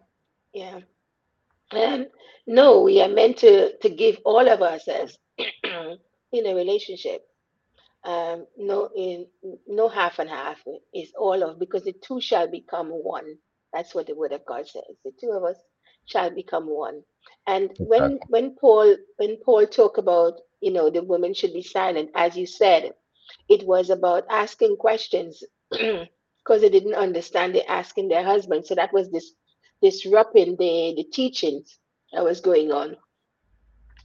yeah. 0.53 0.79
And 1.73 2.07
no, 2.47 2.81
we 2.81 3.01
are 3.01 3.07
meant 3.09 3.37
to 3.37 3.77
to 3.77 3.89
give 3.89 4.19
all 4.25 4.47
of 4.47 4.61
ourselves 4.61 5.17
in 5.63 6.45
a 6.47 6.55
relationship. 6.55 7.21
Um, 8.05 8.47
no, 8.57 8.89
in 8.95 9.27
no 9.67 9.89
half 9.89 10.19
and 10.19 10.29
half 10.29 10.59
is 10.95 11.13
all 11.19 11.43
of 11.43 11.59
because 11.59 11.83
the 11.85 11.93
two 11.93 12.21
shall 12.21 12.47
become 12.49 12.89
one. 12.89 13.37
That's 13.73 13.95
what 13.95 14.07
the 14.07 14.15
word 14.15 14.33
of 14.33 14.45
God 14.47 14.67
says. 14.67 14.97
The 15.05 15.11
two 15.21 15.31
of 15.31 15.43
us 15.43 15.57
shall 16.07 16.31
become 16.31 16.67
one. 16.67 17.03
And 17.47 17.71
when 17.79 18.19
when 18.27 18.55
Paul 18.55 18.97
when 19.17 19.37
Paul 19.45 19.67
talk 19.67 19.97
about 19.99 20.35
you 20.61 20.71
know 20.71 20.89
the 20.89 21.03
women 21.03 21.33
should 21.35 21.53
be 21.53 21.63
silent, 21.63 22.11
as 22.15 22.37
you 22.37 22.47
said, 22.47 22.93
it 23.49 23.67
was 23.67 23.89
about 23.91 24.25
asking 24.31 24.77
questions 24.77 25.43
because 25.71 26.61
they 26.61 26.69
didn't 26.69 26.95
understand. 26.95 27.55
They 27.55 27.65
asking 27.65 28.09
their 28.09 28.25
husband, 28.25 28.65
so 28.65 28.75
that 28.75 28.93
was 28.93 29.11
this 29.11 29.33
disrupting 29.83 30.57
the 30.57 30.95
the 30.97 31.05
teachings 31.13 31.79
that 32.13 32.23
was 32.23 32.41
going 32.41 32.71
on. 32.71 32.97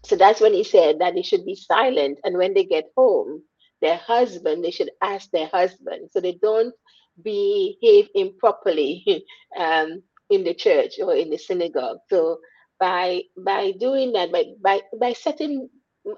So 0.04 0.16
that's 0.16 0.40
when 0.40 0.54
he 0.54 0.64
said 0.64 1.00
that 1.00 1.14
they 1.14 1.22
should 1.22 1.46
be 1.46 1.56
silent. 1.56 2.20
And 2.24 2.38
when 2.38 2.54
they 2.54 2.64
get 2.64 2.86
home, 2.96 3.42
their 3.80 3.96
husband, 3.96 4.64
they 4.64 4.70
should 4.70 4.90
ask 5.02 5.30
their 5.30 5.48
husband. 5.48 6.10
So 6.12 6.20
they 6.20 6.34
don't 6.40 6.74
behave 7.22 8.08
improperly 8.14 9.24
um, 9.58 10.02
in 10.30 10.44
the 10.44 10.54
church 10.54 10.94
or 11.00 11.14
in 11.14 11.30
the 11.30 11.38
synagogue. 11.38 11.98
So 12.08 12.38
by 12.78 13.22
by 13.36 13.72
doing 13.72 14.12
that, 14.12 14.32
by 14.32 14.44
by, 14.62 14.82
by 14.98 15.12
setting 15.12 15.68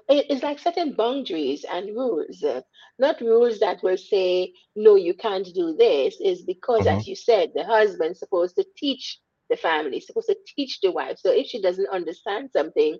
it's 0.09 0.43
like 0.43 0.59
setting 0.59 0.93
boundaries 0.93 1.65
and 1.69 1.95
rules, 1.95 2.43
uh, 2.43 2.61
not 2.99 3.21
rules 3.21 3.59
that 3.59 3.81
will 3.83 3.97
say, 3.97 4.53
no, 4.75 4.95
you 4.95 5.13
can't 5.13 5.45
do 5.53 5.75
this, 5.77 6.19
is 6.21 6.43
because, 6.43 6.85
hmm 6.85 6.87
as 6.87 7.07
you 7.07 7.15
said, 7.15 7.51
the 7.55 7.63
husband's 7.65 8.19
supposed 8.19 8.55
to 8.55 8.65
teach 8.77 9.19
the 9.49 9.55
family, 9.57 9.99
supposed 9.99 10.27
to 10.27 10.37
teach 10.55 10.79
the 10.81 10.91
wife. 10.91 11.17
So 11.19 11.31
if 11.31 11.47
she 11.47 11.61
doesn't 11.61 11.89
understand 11.89 12.51
something, 12.51 12.97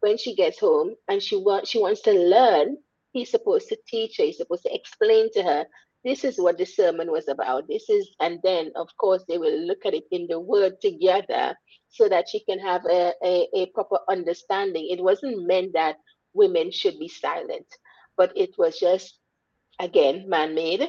when 0.00 0.16
she 0.18 0.34
gets 0.34 0.58
home 0.60 0.94
and 1.08 1.22
she 1.22 1.36
wants 1.36 1.70
she 1.70 1.78
wants 1.78 2.00
to 2.02 2.12
learn, 2.12 2.78
he's 3.12 3.30
supposed 3.30 3.68
to 3.68 3.78
teach 3.88 4.16
her, 4.18 4.24
he's 4.24 4.38
supposed 4.38 4.62
to 4.64 4.74
explain 4.74 5.30
to 5.32 5.42
her, 5.42 5.66
this 6.04 6.24
is 6.24 6.38
what 6.38 6.56
the 6.58 6.64
sermon 6.64 7.10
was 7.10 7.28
about. 7.28 7.68
This 7.68 7.88
is, 7.90 8.08
and 8.20 8.38
then 8.42 8.72
of 8.76 8.88
course 8.98 9.24
they 9.28 9.38
will 9.38 9.58
look 9.66 9.84
at 9.84 9.94
it 9.94 10.04
in 10.10 10.26
the 10.28 10.40
word 10.40 10.80
together 10.80 11.54
so 11.90 12.08
that 12.08 12.28
she 12.28 12.40
can 12.44 12.58
have 12.58 12.84
a, 12.86 13.12
a, 13.22 13.48
a 13.54 13.66
proper 13.74 13.98
understanding. 14.08 14.88
It 14.90 15.02
wasn't 15.02 15.46
meant 15.46 15.74
that 15.74 15.96
women 16.32 16.70
should 16.70 16.98
be 16.98 17.08
silent, 17.08 17.66
but 18.16 18.32
it 18.36 18.50
was 18.56 18.78
just 18.78 19.18
again 19.80 20.28
man-made 20.28 20.88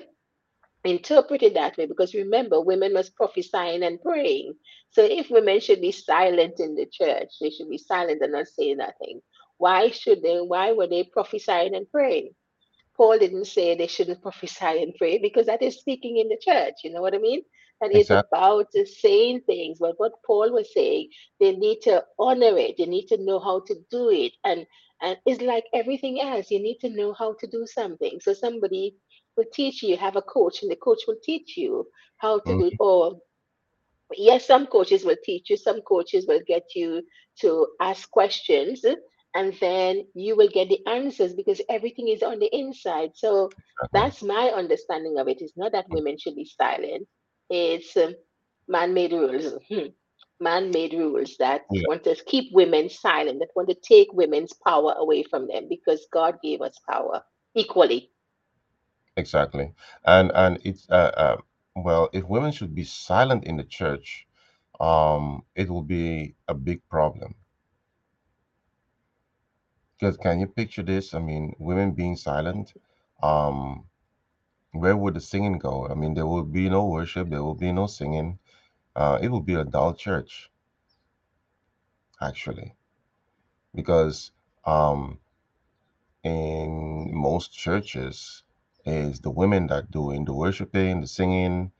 interpret 0.84 1.44
it 1.44 1.54
that 1.54 1.78
way 1.78 1.86
because 1.86 2.14
remember 2.14 2.60
women 2.60 2.94
was 2.94 3.10
prophesying 3.10 3.84
and 3.84 4.02
praying 4.02 4.54
so 4.90 5.04
if 5.04 5.30
women 5.30 5.60
should 5.60 5.80
be 5.80 5.92
silent 5.92 6.60
in 6.60 6.76
the 6.76 6.88
church 6.92 7.30
they 7.40 7.50
should 7.50 7.70
be 7.70 7.78
silent 7.78 8.22
and 8.22 8.34
not 8.34 8.48
say 8.48 8.74
nothing 8.74 9.22
why 9.62 9.90
should 9.92 10.22
they 10.24 10.38
why 10.54 10.72
were 10.74 10.88
they 10.88 11.04
prophesying 11.04 11.76
and 11.76 11.90
praying 11.92 12.32
Paul 12.98 13.20
didn't 13.20 13.46
say 13.46 13.76
they 13.76 13.88
shouldn't 13.88 14.22
prophesy 14.22 14.82
and 14.84 14.96
pray 14.96 15.18
because 15.20 15.48
that 15.48 15.62
is 15.64 15.80
speaking 15.80 16.18
in 16.18 16.30
the 16.30 16.38
church. 16.38 16.76
You 16.84 16.92
know 16.92 17.02
what 17.02 17.16
I 17.16 17.20
mean? 17.20 17.42
And 17.82 17.94
it's 17.94 18.12
about 18.12 18.68
the 18.74 18.86
saying 18.86 19.42
things. 19.48 19.80
But 19.80 19.96
what 20.00 20.14
Paul 20.26 20.52
was 20.54 20.74
saying, 20.74 21.10
they 21.40 21.54
need 21.56 21.82
to 21.84 22.06
honor 22.20 22.58
it. 22.58 22.76
They 22.78 22.86
need 22.86 23.08
to 23.08 23.18
know 23.24 23.40
how 23.40 23.62
to 23.68 23.76
do 23.92 24.10
it. 24.10 24.34
And 24.46 24.66
and 25.02 25.18
it's 25.26 25.42
like 25.42 25.66
everything 25.74 26.22
else. 26.22 26.52
You 26.52 26.62
need 26.62 26.80
to 26.82 26.90
know 26.90 27.14
how 27.14 27.34
to 27.40 27.48
do 27.48 27.66
something. 27.68 28.20
So 28.22 28.34
somebody 28.34 28.96
will 29.38 29.46
teach 29.54 29.84
you. 29.84 29.98
Have 29.98 30.16
a 30.18 30.22
coach, 30.22 30.62
and 30.64 30.72
the 30.72 30.76
coach 30.78 31.02
will 31.08 31.20
teach 31.24 31.58
you 31.58 31.88
how 32.18 32.40
to 32.42 32.56
do. 32.56 32.72
mhm, 32.72 32.80
Or 32.80 33.20
yes, 34.18 34.46
some 34.48 34.68
coaches 34.68 35.06
will 35.06 35.18
teach 35.24 35.50
you. 35.50 35.58
Some 35.58 35.82
coaches 35.82 36.26
will 36.28 36.42
get 36.48 36.64
you 36.76 37.04
to 37.42 37.68
ask 37.82 38.10
questions 38.12 38.84
and 39.36 39.54
then 39.60 40.06
you 40.14 40.36
will 40.36 40.50
get 40.50 40.70
the 40.70 40.86
answers 40.88 41.34
because 41.34 41.62
everything 41.70 42.08
is 42.10 42.24
on 42.24 42.40
the 42.40 42.50
inside. 42.56 43.12
So 43.16 43.54
that's 43.94 44.22
my 44.24 44.48
understanding 44.56 45.18
of 45.18 45.28
it. 45.28 45.42
It's 45.42 45.58
not 45.58 45.72
that 45.74 45.90
women 45.92 46.18
should 46.18 46.36
be 46.36 46.46
silent. 46.46 47.08
It's 47.50 47.96
um, 47.98 48.16
man-made 48.68 49.12
rules. 49.14 49.54
Hmm. 49.70 49.88
Man-made 50.40 50.94
rules 50.94 51.36
that 51.40 51.64
Yeah, 51.72 51.86
want 51.86 52.04
to 52.06 52.16
keep 52.26 52.52
women 52.54 52.90
silent, 52.90 53.40
that 53.40 53.50
want 53.56 53.70
to 53.70 53.76
take 53.76 54.12
women's 54.14 54.54
power 54.54 54.94
away 54.98 55.24
from 55.24 55.48
them 55.48 55.68
because 55.70 56.08
God 56.12 56.38
gave 56.42 56.62
us 56.62 56.78
power 56.90 57.24
equally. 57.56 58.12
exactly. 59.18 59.74
And 60.06 60.32
and 60.36 60.60
it's 60.64 60.88
uh, 60.90 61.12
uh 61.16 61.38
well, 61.76 62.10
if 62.14 62.26
women 62.26 62.52
should 62.52 62.76
be 62.76 62.84
silent 62.84 63.46
in 63.46 63.58
the 63.58 63.64
church, 63.64 64.28
um, 64.80 65.44
it 65.56 65.70
will 65.70 65.84
be 65.84 66.36
a 66.48 66.54
big 66.54 66.82
problem. 66.90 67.36
Because 70.02 70.18
can 70.18 70.40
you 70.40 70.48
picture 70.48 70.82
this? 70.82 71.14
I 71.14 71.20
mean, 71.20 71.56
women 71.60 71.92
being 71.92 72.16
silent. 72.16 72.74
Um, 73.22 73.86
where 74.72 74.98
would 74.98 75.14
the 75.14 75.22
singing 75.22 75.60
go? 75.60 75.88
I 75.88 75.94
mean, 75.94 76.16
there 76.16 76.26
will 76.26 76.44
be 76.44 76.70
no 76.70 76.88
worship, 76.88 77.30
there 77.30 77.44
will 77.44 77.54
be 77.56 77.72
no 77.72 77.86
singing. 77.86 78.40
Uh, 78.96 79.20
it 79.22 79.30
will 79.30 79.42
be 79.42 79.54
a 79.54 79.64
dull 79.64 79.94
church, 79.94 80.50
actually, 82.20 82.76
because 83.76 84.32
um, 84.66 85.20
in 86.24 87.14
most 87.14 87.54
churches, 87.54 88.44
is 88.86 89.20
the 89.20 89.30
women 89.30 89.68
that 89.68 89.92
doing 89.92 90.26
the 90.26 90.34
worshiping, 90.34 91.02
the 91.02 91.08
singing. 91.08 91.72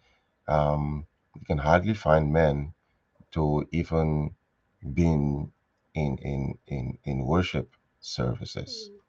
Um, 0.48 1.08
you 1.36 1.42
can 1.46 1.58
hardly 1.58 1.96
find 1.96 2.32
men 2.32 2.74
to 3.32 3.68
even 3.72 4.36
be 4.94 5.06
in 5.06 5.52
in 5.96 6.18
in 6.20 6.60
in, 6.68 6.98
in 7.06 7.26
worship 7.26 7.76
services. 8.02 8.92
Mm, 8.92 9.00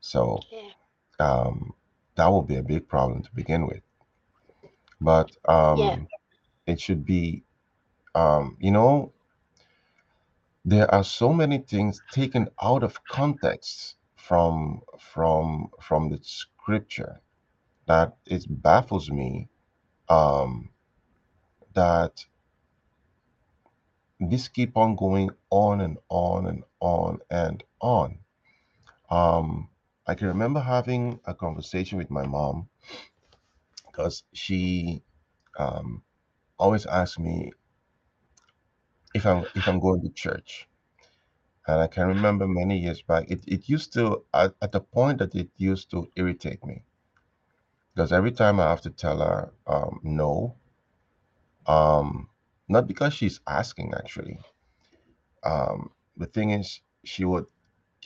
So 0.00 0.46
Yeah, 0.50 0.70
um, 1.18 1.74
that 2.16 2.28
will 2.28 2.42
be 2.42 2.56
a 2.56 2.62
big 2.62 2.88
problem 2.88 3.22
to 3.22 3.30
begin 3.34 3.66
with. 3.66 3.82
But 5.00 5.36
yeah, 5.74 5.96
um, 5.96 6.08
it 6.66 6.80
should 6.80 7.04
be, 7.04 7.44
um, 8.14 8.56
you 8.60 8.70
know, 8.70 9.12
there 10.64 10.92
are 10.94 11.04
so 11.04 11.32
many 11.32 11.58
things 11.58 12.02
taken 12.10 12.48
out 12.62 12.82
of 12.82 13.04
context 13.06 13.96
from 14.16 14.82
from 14.98 15.70
from 15.80 16.10
the 16.10 16.18
scripture 16.22 17.20
that 17.86 18.16
it 18.26 18.44
baffles 18.62 19.10
me 19.10 19.48
um, 20.08 20.70
that 21.74 22.26
this 24.20 24.48
keep 24.48 24.76
on 24.76 24.96
going 24.96 25.30
on 25.50 25.80
and 25.80 25.98
on 26.08 26.46
and 26.46 26.64
on 26.80 27.20
and 27.30 27.62
on. 27.80 28.18
Um, 29.14 29.68
I 30.06 30.14
can 30.16 30.26
remember 30.28 30.60
having 30.60 31.20
a 31.24 31.34
conversation 31.34 31.98
with 31.98 32.10
my 32.10 32.26
mom 32.26 32.68
because 33.86 34.24
she 34.32 35.02
um, 35.56 36.02
always 36.58 36.84
asks 36.86 37.18
me 37.18 37.52
if 39.14 39.24
I'm 39.24 39.44
if 39.54 39.68
I'm 39.68 39.78
going 39.78 40.02
to 40.02 40.10
church. 40.10 40.68
And 41.66 41.80
I 41.80 41.86
can 41.86 42.08
remember 42.08 42.46
many 42.48 42.78
years 42.78 43.02
back, 43.02 43.30
it, 43.30 43.42
it 43.46 43.68
used 43.70 43.94
to, 43.94 44.24
at, 44.34 44.54
at 44.60 44.72
the 44.72 44.80
point 44.80 45.18
that 45.20 45.34
it 45.34 45.48
used 45.56 45.90
to 45.92 46.10
irritate 46.16 46.64
me, 46.64 46.84
because 47.94 48.12
every 48.12 48.32
time 48.32 48.60
I 48.60 48.68
have 48.68 48.82
to 48.82 48.90
tell 48.90 49.18
her 49.20 49.52
um, 49.66 50.00
no, 50.02 50.56
um, 51.66 52.28
not 52.68 52.86
because 52.86 53.14
she's 53.14 53.40
asking 53.46 53.94
actually. 53.94 54.38
Um, 55.42 55.90
the 56.16 56.26
thing 56.26 56.50
is, 56.50 56.80
she 57.04 57.24
would 57.24 57.46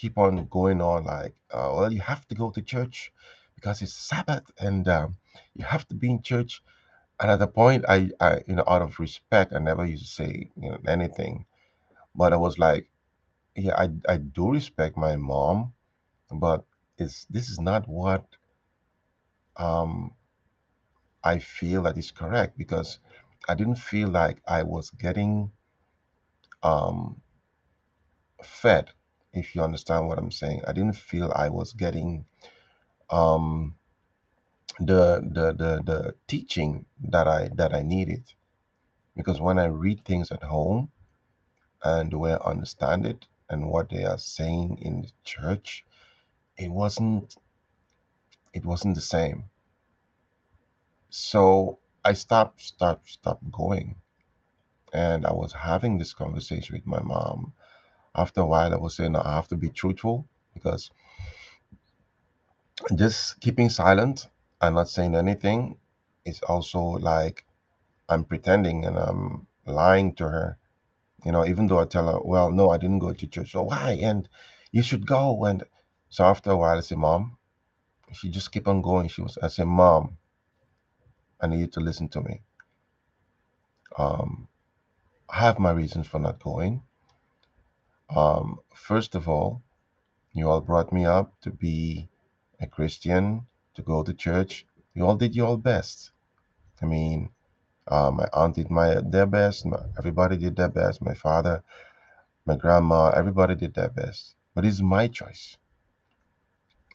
keep 0.01 0.17
on 0.19 0.47
going 0.47 0.81
on 0.81 1.05
like, 1.05 1.35
uh, 1.53 1.73
well, 1.75 1.93
you 1.93 2.01
have 2.01 2.27
to 2.29 2.35
go 2.35 2.51
to 2.51 2.63
church 2.63 3.13
because 3.57 3.83
it's 3.83 3.93
Sabbath 3.95 4.45
and 4.61 4.87
um, 4.89 5.17
you 5.55 5.65
have 5.65 5.87
to 5.89 5.95
be 5.95 6.11
in 6.11 6.23
church. 6.23 6.63
And 7.21 7.31
at 7.31 7.41
the 7.41 7.49
point, 7.49 7.85
I, 7.89 8.11
I, 8.21 8.43
you 8.47 8.55
know, 8.55 8.65
out 8.69 8.83
of 8.83 9.01
respect, 9.01 9.53
I 9.53 9.59
never 9.59 9.85
used 9.85 10.05
to 10.05 10.11
say, 10.11 10.51
you 10.57 10.71
know, 10.71 10.79
anything. 10.87 11.47
But 12.15 12.33
I 12.33 12.37
was 12.37 12.59
like, 12.59 12.89
yeah, 13.57 13.77
I, 13.77 13.91
I 14.09 14.19
do 14.19 14.53
respect 14.53 14.97
my 14.97 15.17
mom, 15.17 15.73
but 16.33 16.65
it's 16.99 17.27
this 17.31 17.49
is 17.51 17.61
not 17.61 17.89
what 17.89 18.25
um, 19.57 20.13
I 21.25 21.39
feel 21.41 21.83
that 21.83 21.99
is 21.99 22.11
correct 22.13 22.57
because 22.57 22.99
I 23.49 23.55
didn't 23.55 23.77
feel 23.77 24.09
like 24.09 24.39
I 24.47 24.63
was 24.63 24.91
getting 24.91 25.51
um, 26.63 27.21
fed, 28.45 28.91
if 29.39 29.55
you 29.55 29.63
understand 29.63 30.09
what 30.09 30.19
I'm 30.19 30.31
saying. 30.33 30.63
I 30.67 30.73
didn't 30.73 30.97
feel 30.97 31.33
I 31.35 31.49
was 31.51 31.73
getting 31.75 32.27
um, 33.11 33.77
the, 34.81 35.21
the 35.33 35.53
the 35.55 35.83
the 35.85 36.15
teaching 36.29 36.87
that 37.11 37.29
I 37.29 37.51
that 37.57 37.75
I 37.75 37.83
needed 37.83 38.25
because 39.17 39.41
when 39.41 39.59
I 39.59 39.67
read 39.67 40.05
things 40.05 40.33
at 40.33 40.43
home 40.43 40.91
and 41.85 42.11
the 42.13 42.19
way 42.19 42.33
I 42.33 42.51
understand 42.51 43.07
it 43.07 43.27
and 43.51 43.69
what 43.71 43.91
they 43.91 44.05
are 44.05 44.19
saying 44.19 44.79
in 44.83 45.03
the 45.03 45.11
church, 45.25 45.85
it 46.59 46.71
wasn't 46.71 47.37
it 48.55 48.65
wasn't 48.67 48.97
the 48.97 49.01
same. 49.03 49.45
So 51.11 51.79
I 52.05 52.15
stopped 52.15 52.63
stopped 52.63 53.11
stopped 53.11 53.51
going 53.53 53.97
and 54.93 55.27
I 55.27 55.33
was 55.33 55.53
having 55.53 55.99
this 55.99 56.15
conversation 56.15 56.75
with 56.77 56.87
my 56.87 57.01
mom. 57.03 57.53
After 58.19 58.41
a 58.41 58.47
while, 58.47 58.75
I 58.75 58.77
was 58.77 58.97
saying 58.97 59.15
I 59.15 59.37
have 59.37 59.49
to 59.49 59.57
be 59.57 59.69
truthful 59.69 60.27
because 60.55 60.91
just 62.97 63.41
keeping 63.41 63.69
silent 63.71 64.27
and 64.61 64.75
not 64.75 64.89
saying 64.89 65.15
anything 65.15 65.79
is 66.25 66.41
also 66.43 66.81
like 66.81 67.45
I'm 68.09 68.25
pretending 68.25 68.85
and 68.87 68.99
I'm 68.99 69.47
lying 69.67 70.15
to 70.17 70.25
her. 70.29 70.59
You 71.25 71.33
know, 71.33 71.47
even 71.47 71.69
though 71.69 71.79
I 71.79 71.85
tell 71.85 72.07
her, 72.13 72.21
well, 72.21 72.51
no, 72.51 72.71
I 72.71 72.79
didn't 72.79 73.01
go 73.01 73.13
to 73.13 73.27
church. 73.27 73.53
So 73.53 73.63
why? 73.63 73.99
And 74.03 74.29
you 74.73 74.83
should 74.83 75.07
go. 75.07 75.45
And 75.45 75.63
so 76.09 76.25
after 76.25 76.51
a 76.51 76.57
while, 76.57 76.79
I 76.79 76.81
say, 76.81 76.97
Mom, 76.97 77.37
she 78.13 78.31
just 78.31 78.51
keep 78.53 78.67
on 78.67 78.83
going. 78.83 79.09
She 79.09 79.23
was, 79.23 79.39
I 79.43 79.49
say, 79.49 79.65
Mom, 79.65 80.17
I 81.41 81.47
need 81.47 81.61
you 81.61 81.67
to 81.69 81.81
listen 81.81 82.09
to 82.11 82.21
me. 82.23 82.43
Um, 83.97 84.49
I 85.29 85.41
have 85.41 85.59
my 85.59 85.71
reasons 85.71 86.07
for 86.07 86.19
not 86.19 86.43
going. 86.43 86.83
Um, 88.11 88.61
first 88.75 89.15
of 89.15 89.29
all, 89.29 89.63
You 90.33 90.49
all 90.51 90.61
brought 90.61 90.93
me 90.93 91.05
up 91.07 91.35
to 91.43 91.51
be 91.51 92.09
a 92.61 92.67
Christian, 92.67 93.47
to 93.75 93.83
go 93.83 94.03
to 94.05 94.15
church. 94.15 94.67
You 94.95 95.07
all 95.07 95.17
did 95.17 95.35
your 95.35 95.59
best. 95.59 96.13
I 96.83 96.87
mean, 96.87 97.31
uh, 97.89 98.11
my 98.11 98.29
aunt 98.33 98.57
did 98.57 98.71
my 98.71 99.01
their 99.01 99.27
best. 99.27 99.67
My, 99.67 99.81
everybody 99.99 100.37
did 100.37 100.57
their 100.57 100.69
best. 100.69 101.03
My 101.03 101.15
father, 101.15 101.65
my 102.47 102.57
grandma, 102.57 103.11
everybody 103.11 103.55
did 103.57 103.75
their 103.75 103.91
best. 103.91 104.37
But 104.55 104.65
it's 104.65 104.81
my 104.81 105.09
choice, 105.09 105.57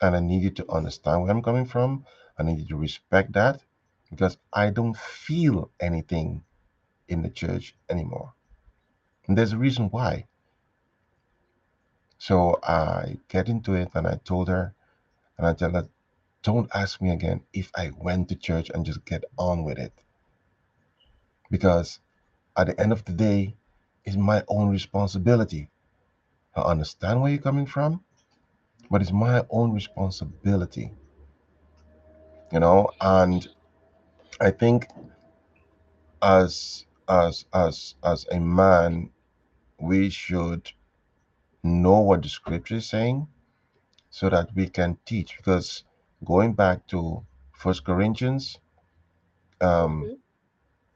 and 0.01 0.15
I 0.15 0.19
need 0.19 0.43
you 0.43 0.51
to 0.51 0.71
understand 0.71 1.21
where 1.23 1.31
I'm 1.31 1.43
coming 1.43 1.65
from. 1.65 2.05
I 2.37 2.43
need 2.43 2.59
you 2.59 2.67
to 2.69 2.77
respect 2.77 3.33
that 3.33 3.63
because 4.09 4.37
I 4.53 4.69
don't 4.69 4.97
feel 4.97 5.71
anything 5.79 6.43
in 7.07 7.21
the 7.23 7.29
church 7.29 7.75
anymore. 7.89 8.33
And 9.27 9.37
there's 9.37 9.53
a 9.53 9.57
reason 9.57 9.89
why. 9.89 10.27
So 12.23 12.57
I 12.63 13.17
get 13.27 13.49
into 13.49 13.73
it, 13.73 13.89
and 13.95 14.07
I 14.07 14.15
told 14.23 14.47
her, 14.47 14.73
and 15.37 15.45
I 15.45 15.53
tell 15.53 15.73
her, 15.73 15.89
don't 16.41 16.69
ask 16.73 17.01
me 17.01 17.09
again 17.09 17.41
if 17.51 17.69
I 17.75 17.91
went 17.97 18.29
to 18.29 18.35
church 18.35 18.71
and 18.73 18.85
just 18.85 19.03
get 19.03 19.25
on 19.37 19.65
with 19.65 19.77
it. 19.77 19.91
Because 21.51 21.99
at 22.55 22.67
the 22.67 22.79
end 22.79 22.93
of 22.93 23.03
the 23.03 23.11
day, 23.11 23.57
it's 24.05 24.15
my 24.15 24.41
own 24.47 24.69
responsibility. 24.69 25.69
I 26.55 26.61
understand 26.61 27.21
where 27.21 27.29
you're 27.29 27.41
coming 27.41 27.65
from, 27.65 28.01
but 28.89 29.01
it's 29.01 29.11
my 29.11 29.43
own 29.49 29.73
responsibility, 29.73 30.93
you 32.53 32.61
know. 32.61 32.89
And 33.01 33.45
I 34.39 34.51
think 34.51 34.87
as 36.21 36.85
as 37.09 37.43
as 37.53 37.95
as 38.01 38.25
a 38.31 38.39
man, 38.39 39.09
we 39.77 40.09
should 40.09 40.71
know 41.63 41.99
what 41.99 42.21
the 42.23 42.29
scripture 42.29 42.75
is 42.75 42.87
saying 42.89 43.27
so 44.09 44.29
that 44.29 44.53
we 44.55 44.67
can 44.69 44.97
teach. 45.05 45.37
Because 45.37 45.83
going 46.23 46.53
back 46.53 46.87
to 46.87 47.25
First 47.53 47.83
Corinthians, 47.85 48.59
um, 49.61 50.09
hmm 50.09 50.15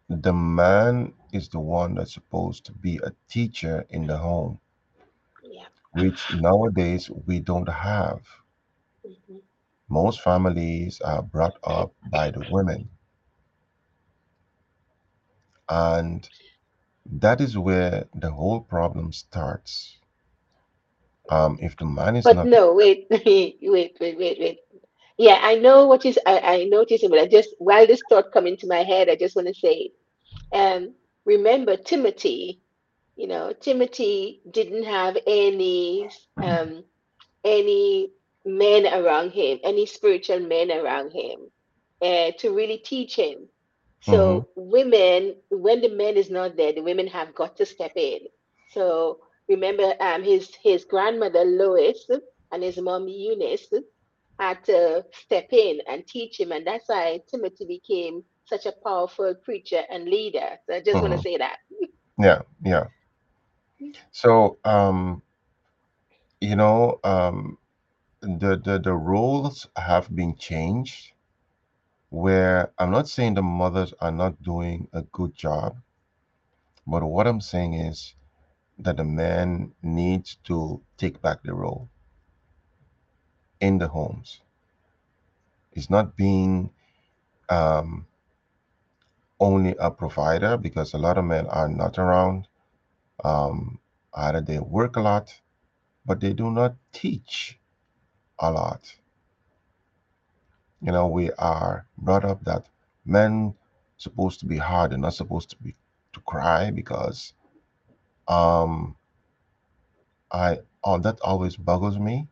the 0.10 0.34
man 0.34 1.14
is 1.32 1.50
the 1.50 1.60
one 1.60 1.96
that's 1.96 2.14
supposed 2.14 2.66
to 2.66 2.74
be 2.74 2.98
a 3.04 3.12
teacher 3.30 3.86
in 3.90 4.08
the 4.08 4.18
home, 4.18 4.60
Yeah. 5.44 5.68
which 5.94 6.32
nowadays 6.32 7.10
we 7.10 7.40
don't 7.40 7.68
have. 7.70 8.22
hmm 9.04 9.40
Most 9.90 10.22
families 10.22 11.02
are 11.02 11.22
brought 11.22 11.58
up 11.64 11.94
by 12.04 12.32
the 12.32 12.42
women, 12.42 12.90
and 15.70 16.30
that 17.06 17.42
is 17.42 17.58
where 17.58 18.08
the 18.14 18.32
whole 18.32 18.62
problem 18.62 19.12
starts. 19.14 19.97
Um, 21.30 21.58
if 21.62 21.78
the 21.78 21.86
man 21.86 22.16
is 22.16 22.32
But 22.32 22.34
not, 22.34 22.46
no, 22.46 22.74
wait, 22.74 23.08
wait, 23.12 23.58
wait, 23.62 23.98
wait, 24.00 24.18
wait. 24.40 24.60
Yeah, 25.18 25.40
I 25.42 25.56
know 25.56 25.88
what 25.88 26.06
is. 26.06 26.20
I, 26.26 26.40
I 26.40 26.64
noticed 26.66 27.06
but 27.10 27.20
I 27.20 27.28
just 27.28 27.50
while 27.60 27.88
this 27.88 28.04
thought 28.04 28.32
come 28.34 28.48
into 28.48 28.68
my 28.68 28.84
head, 28.84 29.10
I 29.10 29.16
just 29.16 29.36
want 29.36 29.48
to 29.48 29.54
say, 29.54 29.92
um, 30.54 30.94
remember 31.26 31.78
Timothy. 31.78 32.62
You 33.16 33.28
know, 33.28 33.54
Timothy 33.54 34.42
didn't 34.52 34.84
have 34.86 35.18
any 35.28 36.10
um 36.42 36.84
any 37.44 38.12
men 38.46 38.88
around 38.88 39.32
him, 39.32 39.60
any 39.64 39.86
spiritual 39.86 40.40
men 40.40 40.72
around 40.72 41.12
him, 41.14 41.40
uh, 42.02 42.32
to 42.40 42.52
really 42.56 42.78
teach 42.80 43.16
him. 43.16 43.50
So 44.02 44.48
women, 44.56 45.36
when 45.50 45.82
the 45.82 45.90
man 45.90 46.18
is 46.18 46.30
not 46.30 46.58
there, 46.58 46.74
the 46.74 46.82
women 46.82 47.08
have 47.08 47.36
got 47.36 47.58
to 47.58 47.66
step 47.66 47.94
in. 47.96 48.20
So 48.70 49.20
remember, 49.50 49.94
um, 50.02 50.24
his 50.24 50.54
his 50.64 50.86
grandmother 50.86 51.44
Lois 51.46 52.06
and 52.52 52.64
his 52.64 52.78
mom 52.80 53.08
Eunice 53.08 53.70
had 54.40 54.64
to 54.66 55.06
step 55.14 55.48
in 55.52 55.80
and 55.88 56.08
teach 56.08 56.40
him, 56.40 56.52
and 56.52 56.66
that's 56.68 56.90
why 56.90 57.22
Timothy 57.30 57.66
became 57.68 58.24
such 58.46 58.66
a 58.66 58.74
powerful 58.86 59.36
preacher 59.44 59.84
and 59.90 60.06
leader. 60.06 60.58
So 60.70 60.76
I 60.76 60.82
just 60.82 61.02
want 61.02 61.14
to 61.14 61.20
say 61.20 61.38
that. 61.38 61.58
yeah, 62.20 62.42
yeah. 62.64 62.88
So, 64.12 64.58
um, 64.66 65.22
you 66.42 66.56
know, 66.56 67.00
um, 67.04 67.58
the, 68.22 68.58
the 68.64 68.80
the 68.84 68.94
roles 68.94 69.68
have 69.78 70.14
been 70.16 70.36
changed 70.38 71.12
where 72.10 72.72
I'm 72.80 72.92
not 72.92 73.08
saying 73.10 73.36
the 73.36 73.44
mothers 73.44 73.94
are 74.02 74.12
not 74.12 74.42
doing 74.44 74.88
a 74.94 75.04
good 75.04 75.36
job, 75.36 75.78
but 76.88 77.06
what 77.06 77.28
I'm 77.28 77.42
saying 77.42 77.76
is 77.76 78.16
that 78.80 78.98
the 78.98 79.04
man 79.04 79.74
needs 79.82 80.38
to 80.46 80.82
take 80.98 81.22
back 81.22 81.44
the 81.44 81.54
role 81.54 81.90
in 83.60 83.78
the 83.78 83.88
homes. 83.88 84.42
He's 85.74 85.90
not 85.90 86.16
being 86.16 86.72
um, 87.50 88.08
only 89.40 89.76
a 89.80 89.92
provider 89.92 90.58
because 90.58 90.94
a 90.94 90.98
lot 90.98 91.18
of 91.18 91.26
men 91.26 91.48
are 91.48 91.68
not 91.70 91.98
around. 91.98 92.48
Um, 93.24 93.80
either 94.14 94.42
they 94.42 94.60
work 94.60 94.96
a 94.96 95.02
lot, 95.02 95.34
but 96.06 96.20
they 96.20 96.34
do 96.34 96.52
not 96.52 96.76
teach 96.94 97.60
a 98.40 98.52
lot. 98.52 98.94
You 100.82 100.92
know, 100.92 101.08
we 101.08 101.32
are 101.34 101.88
brought 101.98 102.26
up 102.26 102.44
that 102.46 102.68
men 103.06 103.56
supposed 103.98 104.40
to 104.42 104.46
be 104.46 104.58
hard 104.58 104.94
and 104.94 105.02
not 105.02 105.16
supposed 105.16 105.50
to 105.52 105.58
be 105.58 105.76
to 106.14 106.20
cry 106.22 106.72
because 106.72 107.34
um 108.28 108.96
I 110.32 110.60
oh 110.84 110.98
that 111.00 111.20
always 111.22 111.56
boggles 111.58 112.00
me 112.00 112.28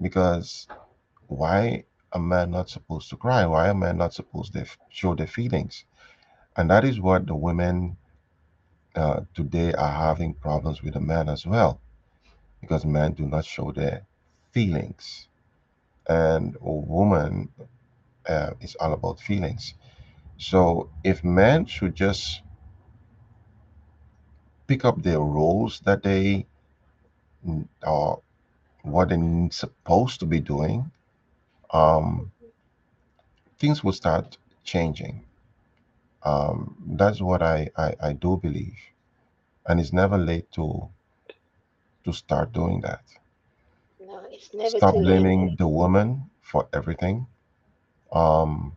because 0.00 0.68
why 1.26 1.84
a 2.12 2.18
man 2.18 2.50
not 2.50 2.70
supposed 2.70 3.10
to 3.10 3.16
cry? 3.16 3.46
Why 3.46 3.68
a 3.68 3.74
man 3.74 3.98
not 3.98 4.14
supposed 4.14 4.52
to 4.54 4.66
show 4.90 5.14
their 5.14 5.26
feelings? 5.26 5.84
And 6.56 6.70
that 6.70 6.84
is 6.84 7.00
what 7.00 7.26
the 7.26 7.34
women 7.34 7.96
uh, 8.94 9.20
today 9.34 9.72
are 9.74 9.92
having 9.92 10.34
problems 10.34 10.82
with 10.82 10.94
the 10.94 11.00
men 11.00 11.28
as 11.28 11.46
well 11.46 11.80
because 12.60 12.84
men 12.84 13.12
do 13.12 13.26
not 13.26 13.44
show 13.44 13.72
their 13.72 14.06
feelings. 14.52 15.28
And 16.08 16.56
a 16.56 16.72
woman 16.72 17.50
uh, 18.28 18.52
is 18.60 18.74
all 18.76 18.92
about 18.92 19.20
feelings. 19.20 19.74
So 20.38 20.90
if 21.04 21.24
men 21.24 21.66
should 21.66 21.94
just 21.94 22.42
pick 24.68 24.86
up 24.86 25.02
their 25.02 25.20
roles 25.20 25.80
that 25.82 26.04
they 26.04 26.46
mm, 27.46 27.66
or 27.86 28.22
what 28.82 29.10
they're 29.10 29.48
supposed 29.52 30.20
to 30.20 30.26
be 30.26 30.40
doing, 30.40 30.90
um, 31.72 32.32
things 33.60 33.84
will 33.84 33.92
start 33.94 34.38
changing. 34.64 35.24
Um, 36.24 36.76
that's 36.98 37.20
what 37.20 37.42
I, 37.42 37.70
I, 37.76 37.94
I 38.02 38.12
do 38.14 38.38
believe. 38.38 38.76
And 39.66 39.80
it's 39.80 39.92
never 39.92 40.18
late 40.18 40.50
to 40.52 40.88
to 42.04 42.12
start 42.12 42.52
doing 42.52 42.80
that. 42.82 43.02
No, 44.00 44.22
it's 44.30 44.54
never 44.54 44.80
Stop 44.80 44.80
too 44.80 45.00
late. 45.04 45.26
blaming 45.26 45.56
the 45.58 45.68
woman 45.68 46.30
for 46.42 46.68
everything. 46.72 47.26
Um, 48.12 48.76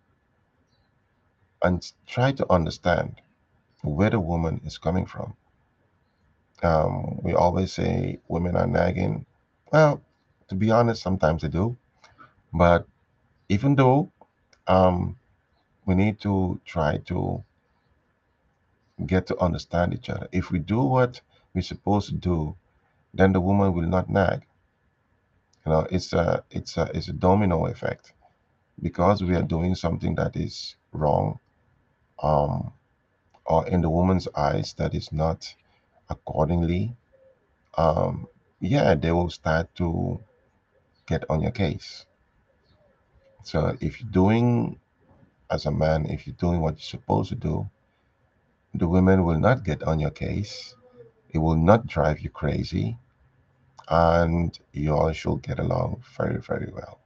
and 1.64 1.92
try 2.08 2.32
to 2.34 2.52
understand 2.52 3.22
where 3.84 4.10
the 4.12 4.20
woman 4.20 4.62
is 4.66 4.78
coming 4.80 5.06
from. 5.06 5.36
Um, 6.64 7.20
we 7.24 7.34
always 7.34 7.74
say 7.74 8.20
women 8.28 8.56
are 8.56 8.68
nagging. 8.68 9.26
Well, 9.72 10.02
to 10.50 10.56
be 10.56 10.72
honest, 10.72 11.02
sometimes 11.02 11.42
they 11.42 11.48
do. 11.48 11.78
But 12.54 12.86
even 13.50 13.76
though 13.76 14.12
um, 14.68 15.18
we 15.86 15.96
need 15.96 16.20
to 16.22 16.60
try 16.66 16.98
to 17.06 17.44
get 19.06 19.28
to 19.28 19.38
understand 19.40 19.94
each 19.94 20.10
other. 20.10 20.28
If 20.32 20.52
we 20.52 20.60
do 20.60 20.82
what 20.82 21.22
we're 21.54 21.62
supposed 21.62 22.10
to 22.10 22.16
do, 22.16 22.56
then 23.14 23.34
the 23.34 23.42
woman 23.42 23.74
will 23.74 23.88
not 23.88 24.10
nag. 24.10 24.46
You 25.66 25.72
know, 25.72 25.88
it's 25.92 26.14
a 26.14 26.44
it's 26.50 26.78
a 26.78 26.90
it's 26.96 27.08
a 27.08 27.14
domino 27.14 27.66
effect 27.68 28.14
because 28.82 29.24
we 29.24 29.36
are 29.36 29.44
doing 29.44 29.76
something 29.76 30.16
that 30.16 30.36
is 30.36 30.76
wrong, 30.92 31.40
um, 32.22 32.74
or 33.46 33.68
in 33.68 33.82
the 33.82 33.90
woman's 33.90 34.28
eyes 34.36 34.74
that 34.74 34.96
is 34.96 35.12
not 35.12 35.54
accordingly. 36.12 36.96
Um, 37.78 38.28
yeah, 38.60 38.96
they 38.96 39.12
will 39.12 39.30
start 39.32 39.74
to 39.76 40.22
get 41.08 41.26
on 41.30 41.42
your 41.42 41.52
case. 41.52 42.06
So 43.44 43.78
if 43.82 44.02
you're 44.02 44.12
doing 44.12 44.80
as 45.52 45.66
a 45.66 45.72
man, 45.72 46.06
if 46.08 46.28
you're 46.28 46.36
doing 46.38 46.62
what 46.62 46.76
you're 46.76 47.00
supposed 47.02 47.30
to 47.30 47.36
do, 47.36 47.70
the 48.76 48.88
women 48.88 49.26
will 49.26 49.40
not 49.40 49.64
get 49.66 49.84
on 49.84 50.00
your 50.00 50.12
case. 50.12 50.76
It 51.32 51.40
will 51.40 51.58
not 51.58 51.88
drive 51.88 52.22
you 52.22 52.30
crazy 52.30 52.98
and 53.90 54.58
you 54.74 54.96
all 54.96 55.12
should 55.14 55.44
get 55.44 55.60
along 55.60 56.04
very, 56.18 56.42
very 56.42 56.72
well. 56.74 57.00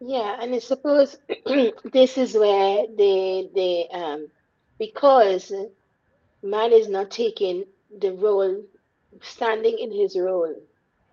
Yeah, 0.00 0.36
and 0.40 0.54
I 0.54 0.58
suppose 0.60 1.18
this 1.92 2.18
is 2.18 2.34
where 2.34 2.86
the 2.96 3.50
the 3.54 3.88
um 3.96 4.28
because 4.78 5.52
man 6.42 6.72
is 6.72 6.88
not 6.88 7.10
taking 7.10 7.64
the 7.90 8.12
role, 8.12 8.62
standing 9.22 9.78
in 9.78 9.92
his 9.92 10.18
role, 10.18 10.54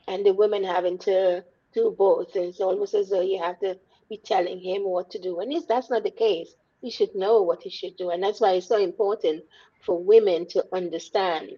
and 0.08 0.26
the 0.26 0.34
women 0.34 0.64
having 0.64 0.98
to 1.00 1.44
do 1.74 1.96
both. 1.98 2.36
It's 2.36 2.60
almost 2.62 2.94
as 2.94 3.10
though 3.10 3.22
you 3.22 3.42
have 3.42 3.60
to 3.60 3.78
be 4.10 4.18
telling 4.18 4.60
him 4.60 4.84
what 4.84 5.10
to 5.12 5.20
do. 5.20 5.40
And 5.40 5.52
if 5.54 5.68
that's 5.68 5.90
not 5.90 6.04
the 6.04 6.12
case, 6.12 6.54
he 6.82 6.90
should 6.92 7.16
know 7.16 7.42
what 7.42 7.64
he 7.64 7.70
should 7.70 7.98
do. 7.98 8.10
And 8.12 8.24
that's 8.24 8.42
why 8.42 8.54
it's 8.54 8.68
so 8.68 8.78
important 8.78 9.44
for 9.86 10.02
women 10.04 10.48
to 10.50 10.66
understand 10.74 11.52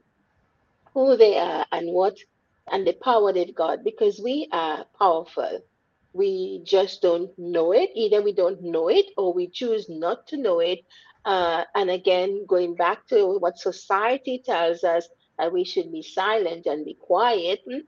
who 0.93 1.17
they 1.17 1.37
are 1.37 1.65
and 1.71 1.91
what 1.93 2.17
and 2.71 2.85
the 2.85 2.93
power 2.93 3.33
they've 3.33 3.55
got 3.55 3.83
because 3.83 4.19
we 4.19 4.47
are 4.51 4.85
powerful. 4.97 5.61
We 6.13 6.61
just 6.65 7.01
don't 7.01 7.31
know 7.37 7.71
it. 7.73 7.91
Either 7.95 8.21
we 8.21 8.33
don't 8.33 8.61
know 8.61 8.89
it 8.89 9.05
or 9.17 9.33
we 9.33 9.47
choose 9.47 9.87
not 9.89 10.27
to 10.27 10.37
know 10.37 10.59
it. 10.59 10.79
Uh, 11.27 11.65
and 11.75 11.91
again, 11.91 12.45
going 12.47 12.75
back 12.75 13.07
to 13.09 13.37
what 13.39 13.59
society 13.59 14.41
tells 14.45 14.83
us 14.83 15.07
that 15.37 15.53
we 15.53 15.65
should 15.65 15.91
be 15.91 16.03
silent 16.03 16.65
and 16.67 16.85
be 16.85 16.95
quiet. 16.95 17.59
mm, 17.69 17.81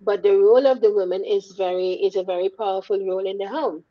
But 0.00 0.22
the 0.22 0.36
role 0.36 0.66
of 0.66 0.80
the 0.80 0.92
woman 0.92 1.24
is 1.24 1.54
very 1.56 1.92
is 1.92 2.16
a 2.16 2.24
very 2.24 2.50
powerful 2.50 2.98
role 3.06 3.26
in 3.26 3.38
the 3.38 3.48
home. 3.48 3.84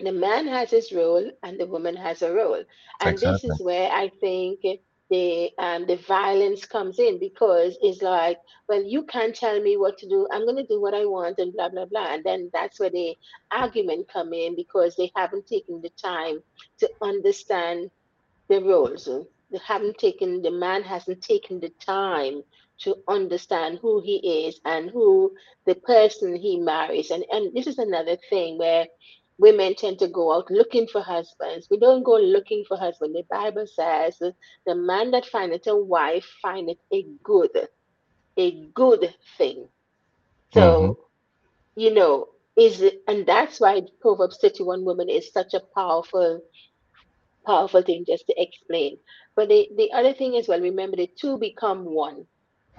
The 0.00 0.12
man 0.12 0.46
has 0.48 0.70
his 0.70 0.92
role 0.92 1.30
and 1.42 1.60
the 1.60 1.66
woman 1.66 1.96
has 1.96 2.22
a 2.22 2.32
role. 2.32 2.64
And 3.00 3.20
this 3.20 3.44
is 3.44 3.60
where 3.60 3.90
i 3.92 4.08
think 4.08 4.60
the 5.10 5.50
um 5.58 5.86
the 5.86 5.96
violence 5.96 6.64
comes 6.64 6.98
in 6.98 7.18
because 7.18 7.78
it's 7.80 8.02
like 8.02 8.38
well 8.68 8.82
you 8.82 9.04
can't 9.04 9.34
tell 9.34 9.60
me 9.62 9.76
what 9.76 9.98
to 9.98 10.08
do. 10.08 10.26
I'm 10.32 10.44
going 10.44 10.56
to 10.56 10.66
do 10.66 10.80
what 10.80 10.94
i 10.94 11.04
want 11.04 11.38
and 11.38 11.52
blah 11.52 11.68
blah 11.68 11.86
blah. 11.86 12.14
And 12.14 12.24
then 12.24 12.50
that's 12.52 12.80
where 12.80 12.90
the 12.90 13.16
argument 13.52 14.08
come 14.12 14.32
in 14.32 14.56
because 14.56 14.96
they 14.96 15.10
haven't 15.14 15.46
taken 15.46 15.80
the 15.80 15.90
time 15.90 16.40
to 16.80 16.90
understand 17.02 17.90
the 18.48 18.60
roles 18.62 19.08
they 19.50 19.58
haven't 19.64 19.98
taken 19.98 20.42
the 20.42 20.50
man 20.50 20.82
hasn't 20.82 21.22
taken 21.22 21.60
the 21.60 21.70
time 21.80 22.42
to 22.78 22.96
understand 23.08 23.78
who 23.80 24.00
he 24.02 24.46
is 24.46 24.60
and 24.64 24.90
who 24.90 25.32
the 25.66 25.74
person 25.76 26.34
he 26.36 26.58
marries. 26.58 27.10
And 27.10 27.24
and 27.30 27.54
this 27.54 27.66
is 27.66 27.78
another 27.78 28.16
thing 28.28 28.58
where 28.58 28.86
women 29.38 29.74
tend 29.74 29.98
to 29.98 30.08
go 30.08 30.32
out 30.32 30.50
looking 30.50 30.86
for 30.86 31.02
husbands. 31.02 31.68
We 31.70 31.78
don't 31.78 32.02
go 32.02 32.16
looking 32.16 32.64
for 32.66 32.76
husband. 32.76 33.14
The 33.14 33.24
Bible 33.30 33.66
says 33.66 34.18
the 34.18 34.74
man 34.74 35.10
that 35.12 35.26
findeth 35.26 35.66
a 35.66 35.76
wife 35.76 36.26
findeth 36.42 36.78
a 36.92 37.06
good, 37.22 37.50
a 38.36 38.66
good 38.74 39.14
thing. 39.36 39.68
Mm-hmm. 40.54 40.58
So, 40.58 40.98
you 41.76 41.92
know, 41.92 42.28
is 42.56 42.80
it, 42.80 43.02
and 43.06 43.26
that's 43.26 43.60
why 43.60 43.82
Proverbs 44.00 44.38
31 44.40 44.84
woman 44.84 45.10
is 45.10 45.32
such 45.32 45.52
a 45.54 45.62
powerful, 45.74 46.40
powerful 47.44 47.82
thing 47.82 48.04
just 48.06 48.26
to 48.28 48.34
explain. 48.42 48.98
But 49.34 49.50
the, 49.50 49.68
the 49.76 49.92
other 49.92 50.14
thing 50.14 50.36
as 50.36 50.48
well, 50.48 50.60
remember 50.60 50.96
the 50.96 51.10
two 51.20 51.36
become 51.38 51.84
one 51.84 52.26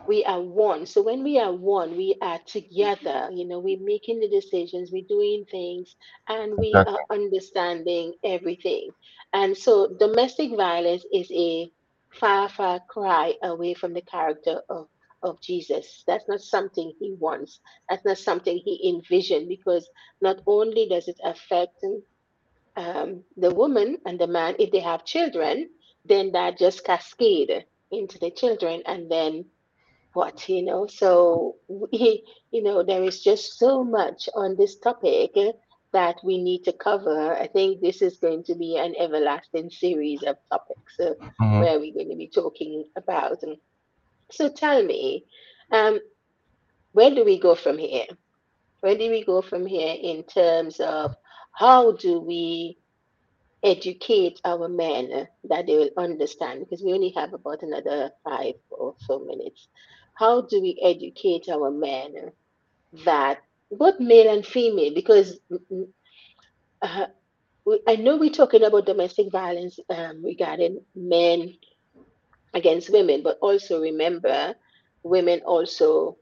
we 0.07 0.25
are 0.25 0.41
one. 0.41 0.85
So 0.85 1.01
when 1.03 1.23
we 1.23 1.39
are 1.39 1.53
one, 1.53 1.97
we 1.97 2.15
are 2.21 2.39
together. 2.47 3.29
You 3.33 3.47
know, 3.47 3.59
we're 3.59 3.79
making 3.81 4.19
the 4.21 4.29
decisions, 4.29 4.91
we're 4.91 5.05
doing 5.09 5.45
things, 5.51 5.95
and 6.29 6.57
we 6.59 6.81
are 6.87 6.99
understanding 7.11 8.13
everything. 8.23 8.91
And 9.33 9.57
so 9.57 9.95
domestic 9.99 10.55
violence 10.55 11.05
is 11.13 11.31
a 11.31 11.71
far, 12.13 12.49
far 12.49 12.81
cry 12.89 13.35
away 13.43 13.73
from 13.75 13.93
the 13.93 14.01
character 14.01 14.61
of, 14.69 14.87
of 15.23 15.41
Jesus. 15.41 16.03
That's 16.07 16.27
not 16.29 16.41
something 16.41 16.93
he 16.99 17.13
wants. 17.19 17.59
That's 17.89 18.05
not 18.05 18.17
something 18.19 18.57
he 18.63 18.89
envisioned 18.89 19.49
because 19.49 19.89
not 20.21 20.37
only 20.47 20.87
does 20.89 21.07
it 21.07 21.19
affect 21.23 21.83
um, 22.75 23.23
the 23.37 23.53
woman 23.53 23.97
and 24.05 24.19
the 24.19 24.27
man, 24.27 24.55
if 24.59 24.71
they 24.71 24.79
have 24.79 25.05
children, 25.05 25.69
then 26.05 26.31
that 26.33 26.57
just 26.57 26.85
cascade 26.85 27.65
into 27.91 28.19
the 28.19 28.31
children 28.31 28.83
and 28.85 29.11
then 29.11 29.45
what 30.17 30.49
you 30.49 30.63
know. 30.63 30.87
So 30.87 31.57
we, 31.69 32.23
you 32.51 32.63
know 32.63 32.83
there 32.83 33.03
is 33.03 33.23
just 33.23 33.59
so 33.59 33.83
much 33.83 34.29
on 34.35 34.57
this 34.57 34.79
topic 34.79 35.31
that 35.93 36.17
we 36.23 36.37
need 36.43 36.63
to 36.65 36.73
cover. 36.73 37.35
I 37.35 37.47
think 37.47 37.81
this 37.81 38.01
is 38.01 38.17
going 38.19 38.43
to 38.45 38.55
be 38.55 38.77
an 38.77 38.95
everlasting 38.99 39.69
series 39.71 40.23
of 40.23 40.37
topics 40.51 40.93
uh, 41.01 41.13
Mm-hmm. 41.21 41.63
where 41.63 41.79
we're 41.79 41.93
going 41.93 42.09
to 42.11 42.17
be 42.17 42.31
talking 42.33 42.85
about. 42.97 43.43
And 43.43 43.57
so 44.31 44.49
tell 44.49 44.83
me 44.83 45.25
um 45.71 45.99
where 46.93 47.11
do 47.13 47.23
we 47.25 47.39
go 47.39 47.55
from 47.55 47.77
here? 47.77 48.05
Where 48.81 48.95
do 48.97 49.09
we 49.09 49.23
go 49.23 49.41
from 49.41 49.65
here 49.65 49.95
in 50.01 50.23
terms 50.23 50.79
of 50.79 51.15
how 51.53 51.93
do 51.93 52.19
we 52.21 52.77
educate 53.63 54.39
our 54.45 54.67
men 54.69 55.27
that 55.45 55.67
they 55.67 55.77
will 55.77 55.91
understand? 55.97 56.61
Because 56.61 56.83
we 56.83 56.93
only 56.93 57.11
have 57.15 57.33
about 57.33 57.63
another 57.63 58.11
five 58.23 58.55
or 58.71 58.95
so 58.99 59.19
minutes 59.19 59.67
how 60.17 60.41
do 60.41 60.61
we 60.61 60.79
educate 60.83 61.49
our 61.49 61.71
men 61.71 62.15
that 63.05 63.39
both 63.71 63.99
male 63.99 64.33
and 64.33 64.45
female 64.45 64.93
because 64.95 65.39
mm, 65.51 65.59
mm, 65.71 65.87
uh, 66.81 67.07
we- 67.65 67.81
I 67.87 67.97
know 67.97 68.17
we're 68.17 68.31
talking 68.31 68.63
about 68.63 68.85
domestic 68.87 69.31
violence 69.31 69.79
um, 69.89 70.23
regarding 70.23 70.81
men 70.95 71.55
against 72.55 72.91
women, 72.91 73.23
but 73.23 73.39
also 73.41 73.81
remember 73.81 74.55
women 75.03 75.41
also, 75.45 76.17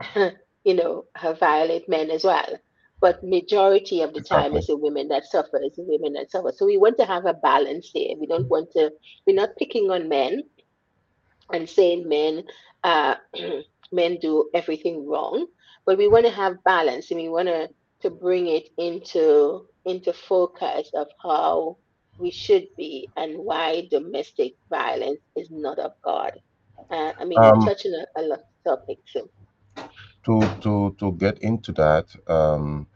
you 0.64 0.74
know, 0.74 1.04
have 1.16 1.40
violate 1.40 1.88
men 1.88 2.10
as 2.10 2.24
well. 2.24 2.58
But 3.00 3.24
majority 3.24 4.02
of 4.02 4.14
the 4.14 4.22
time 4.22 4.56
it's 4.56 4.68
the 4.68 4.76
women 4.76 5.08
that 5.08 5.26
suffers, 5.26 5.72
the 5.76 5.84
women 5.86 6.14
that 6.14 6.30
suffer. 6.30 6.52
So 6.56 6.66
we 6.66 6.78
want 6.78 6.98
to 6.98 7.06
have 7.06 7.26
a 7.26 7.34
balance 7.34 7.90
here. 7.92 8.16
We 8.20 8.26
don't 8.26 8.50
want 8.50 8.70
to. 8.72 8.92
We're 9.26 9.36
not 9.36 9.56
picking 9.58 9.90
on 9.90 10.08
men 10.08 10.42
and 11.52 11.68
saying 11.68 12.08
men 12.08 12.44
uh, 12.84 13.16
men 13.92 14.18
do 14.20 14.50
everything 14.54 15.06
wrong, 15.08 15.46
but 15.86 15.98
we 15.98 16.08
want 16.08 16.26
to 16.26 16.32
have 16.32 16.64
balance 16.64 17.10
and 17.12 17.20
we 17.20 17.30
want 17.30 17.48
to 17.48 17.68
to 18.02 18.10
bring 18.10 18.48
it 18.48 18.68
into 18.78 19.66
into 19.86 20.12
focus 20.12 20.90
of 20.94 21.08
how 21.22 21.78
we 22.18 22.30
should 22.30 22.66
be 22.78 23.10
and 23.16 23.38
why 23.38 23.88
domestic 23.90 24.54
violence 24.70 25.20
is 25.36 25.48
not 25.50 25.78
of 25.80 25.92
God. 26.04 26.32
Uh, 26.90 27.12
I 27.20 27.24
mean, 27.24 27.44
Um, 27.44 27.64
touched 27.64 27.86
a, 27.86 28.06
a 28.16 28.22
lot 28.22 28.40
of 28.40 28.78
topics. 28.78 29.12
So, 29.14 29.30
to 30.24 30.40
to 30.62 30.94
to 30.98 31.12
get 31.12 31.38
into 31.40 31.72
that, 31.72 32.06
um, 32.28 32.86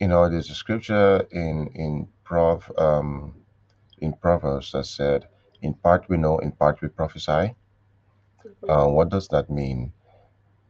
you 0.00 0.08
know, 0.08 0.28
there's 0.28 0.50
a 0.50 0.54
scripture 0.54 1.26
in 1.30 1.68
in 1.74 2.08
Prov 2.24 2.70
um 2.78 3.34
in 3.98 4.12
Proverbs 4.14 4.72
that 4.72 4.86
said, 4.86 5.28
"In 5.62 5.74
part 5.74 6.08
we 6.08 6.16
know, 6.18 6.38
in 6.38 6.52
part 6.52 6.80
we 6.82 6.88
prophesy." 6.88 7.54
Uh, 8.68 8.86
what 8.86 9.08
does 9.08 9.28
that 9.28 9.50
mean? 9.50 9.92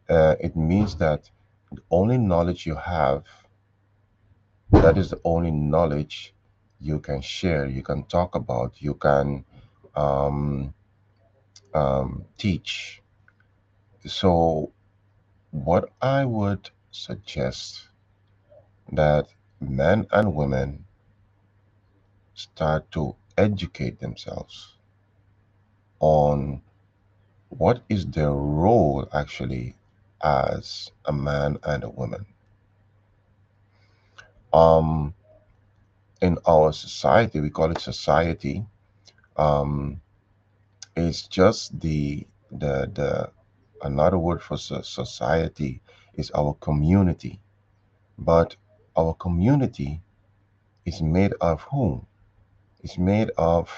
Uh, 0.08 0.34
it 0.40 0.56
means 0.56 0.96
that 0.96 1.30
the 1.72 1.82
only 1.90 2.18
knowledge 2.18 2.66
you 2.66 2.74
have, 2.74 3.24
that 4.72 4.96
is 4.98 5.10
the 5.10 5.20
only 5.24 5.50
knowledge 5.50 6.34
you 6.80 6.98
can 6.98 7.20
share, 7.20 7.66
you 7.66 7.82
can 7.82 8.04
talk 8.04 8.34
about, 8.34 8.72
you 8.80 8.94
can 8.94 9.44
um, 9.94 10.74
um, 11.74 12.24
teach. 12.38 13.02
So, 14.06 14.72
what 15.50 15.90
I 16.00 16.24
would 16.24 16.70
suggest 16.90 17.88
that 18.92 19.28
men 19.60 20.06
and 20.12 20.34
women 20.34 20.84
start 22.34 22.90
to 22.92 23.14
educate 23.36 24.00
themselves 24.00 24.76
on 26.00 26.62
what 27.50 27.82
is 27.88 28.06
their 28.06 28.32
role 28.32 29.08
actually 29.12 29.76
as 30.22 30.90
a 31.04 31.12
man 31.12 31.58
and 31.64 31.84
a 31.84 31.88
woman. 31.88 32.26
Um, 34.52 35.14
in 36.20 36.38
our 36.46 36.72
society, 36.72 37.40
we 37.40 37.50
call 37.50 37.70
it 37.70 37.80
society. 37.80 38.64
Um, 39.36 40.00
it's 40.96 41.22
just 41.28 41.78
the 41.80 42.26
the 42.50 42.90
the 42.92 43.30
another 43.82 44.18
word 44.18 44.42
for 44.42 44.56
society 44.58 45.80
is 46.14 46.30
our 46.32 46.54
community. 46.54 47.40
But 48.18 48.56
our 48.96 49.14
community 49.14 50.02
is 50.84 51.00
made 51.00 51.32
of 51.40 51.62
whom? 51.62 52.06
It's 52.82 52.98
made 52.98 53.30
of 53.38 53.70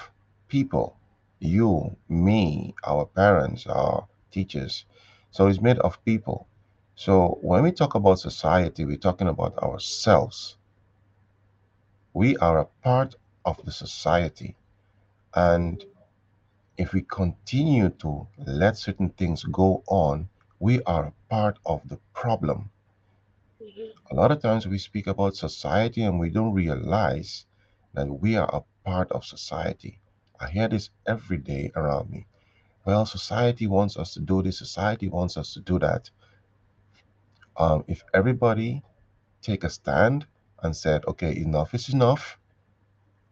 people. 0.48 0.96
You, 1.42 1.98
me, 2.08 2.74
our 2.86 3.06
parents, 3.06 3.66
our 3.66 4.08
teachers. 4.32 4.86
So 5.30 5.46
it's 5.48 5.60
made 5.60 5.78
of 5.80 6.02
people. 6.04 6.48
So 6.96 7.38
when 7.42 7.62
we 7.64 7.72
talk 7.72 7.94
about 7.94 8.20
society, 8.20 8.84
we're 8.86 8.96
talking 8.96 9.28
about 9.28 9.58
ourselves. 9.58 10.56
We 12.14 12.36
are 12.38 12.58
a 12.58 12.66
part 12.82 13.16
of 13.44 13.64
the 13.64 13.72
society. 13.72 14.56
And 15.34 15.84
if 16.78 16.92
we 16.92 17.02
continue 17.02 17.90
to 17.90 18.28
let 18.46 18.78
certain 18.78 19.10
things 19.10 19.44
go 19.44 19.84
on, 19.88 20.28
we 20.60 20.82
are 20.84 21.06
a 21.06 21.14
part 21.30 21.58
of 21.66 21.88
the 21.88 21.98
problem. 22.14 22.70
mhm, 23.60 23.92
A 24.10 24.14
lot 24.14 24.32
of 24.32 24.42
times 24.42 24.66
we 24.68 24.78
speak 24.78 25.08
about 25.08 25.36
society 25.36 26.02
and 26.04 26.20
we 26.20 26.30
don't 26.30 26.52
realize 26.52 27.46
that 27.94 28.08
we 28.08 28.36
are 28.36 28.50
a 28.54 28.64
part 28.84 29.10
of 29.12 29.24
society. 29.24 30.01
I 30.42 30.50
hear 30.50 30.68
this 30.68 30.90
every 31.06 31.38
day 31.38 31.70
around 31.76 32.10
me. 32.10 32.26
Well, 32.84 33.06
society 33.06 33.68
wants 33.68 33.96
us 33.96 34.12
to 34.14 34.20
do 34.20 34.42
this, 34.42 34.58
society 34.58 35.08
wants 35.08 35.36
us 35.36 35.54
to 35.54 35.60
do 35.60 35.78
that. 35.78 36.10
Um, 37.56 37.84
if 37.86 38.02
everybody 38.12 38.82
take 39.40 39.62
a 39.62 39.70
stand 39.70 40.26
and 40.62 40.76
said, 40.76 41.04
okay, 41.06 41.36
enough 41.36 41.74
is 41.74 41.90
enough, 41.90 42.38